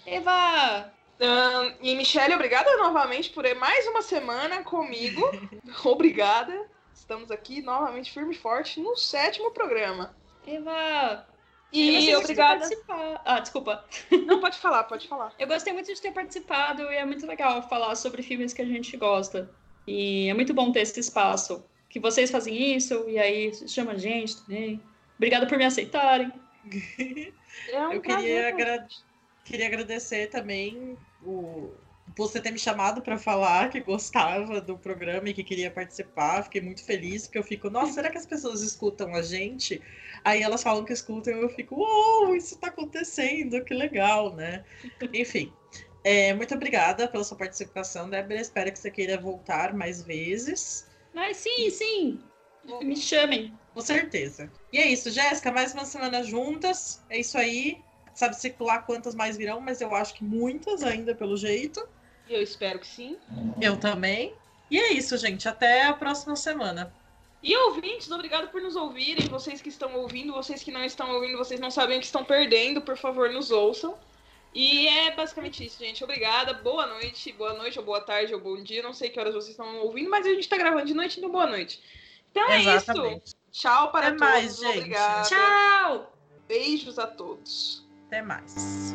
[0.05, 0.91] Eva!
[1.21, 5.21] Uh, e Michelle, obrigada novamente por mais uma semana comigo.
[5.85, 6.67] obrigada.
[6.95, 10.15] Estamos aqui novamente firme e forte no sétimo programa.
[10.47, 11.27] Eva!
[11.71, 12.67] E, e obrigada.
[12.67, 12.75] De
[13.23, 13.85] ah, desculpa.
[14.25, 15.31] Não, pode falar, pode falar.
[15.37, 18.65] Eu gostei muito de ter participado e é muito legal falar sobre filmes que a
[18.65, 19.47] gente gosta.
[19.85, 21.63] E é muito bom ter esse espaço.
[21.87, 24.81] Que vocês fazem isso e aí chama a gente também.
[25.17, 26.31] Obrigada por me aceitarem.
[27.67, 28.87] É um Eu queria, agra
[29.43, 31.71] queria agradecer também o,
[32.15, 36.43] você ter me chamado para falar que gostava do programa e que queria participar.
[36.43, 39.81] Fiquei muito feliz, porque eu fico, nossa, será que as pessoas escutam a gente?
[40.23, 44.63] Aí elas falam que escutam e eu fico, uou, isso está acontecendo, que legal, né?
[45.13, 45.51] Enfim.
[46.03, 48.41] É, muito obrigada pela sua participação, Débora.
[48.41, 50.87] Espero que você queira voltar mais vezes.
[51.13, 52.19] Mas sim, sim.
[52.81, 53.53] Me chamem.
[53.73, 54.51] Com certeza.
[54.71, 55.51] E é isso, Jéssica.
[55.51, 57.03] Mais uma semana juntas.
[57.09, 57.81] É isso aí
[58.21, 61.83] sabe circular quantas mais virão, mas eu acho que muitas ainda pelo jeito.
[62.29, 63.17] Eu espero que sim.
[63.59, 64.33] Eu também.
[64.69, 65.49] E é isso, gente.
[65.49, 66.93] Até a próxima semana.
[67.43, 69.27] E ouvintes, obrigado por nos ouvirem.
[69.27, 72.23] Vocês que estão ouvindo, vocês que não estão ouvindo, vocês não sabem o que estão
[72.23, 73.97] perdendo, por favor, nos ouçam.
[74.53, 76.03] E é basicamente isso, gente.
[76.03, 76.53] Obrigada.
[76.53, 78.83] Boa noite, boa noite, ou boa tarde, ou bom dia.
[78.83, 81.31] Não sei que horas vocês estão ouvindo, mas a gente está gravando de noite, então
[81.31, 81.81] boa noite.
[82.29, 83.23] Então é Exatamente.
[83.25, 83.35] isso.
[83.51, 84.31] Tchau para Até todos.
[84.31, 84.77] Mais, gente.
[84.77, 85.27] Obrigada.
[85.27, 86.13] Tchau.
[86.47, 87.80] Beijos a todos.
[88.11, 88.93] Até mais.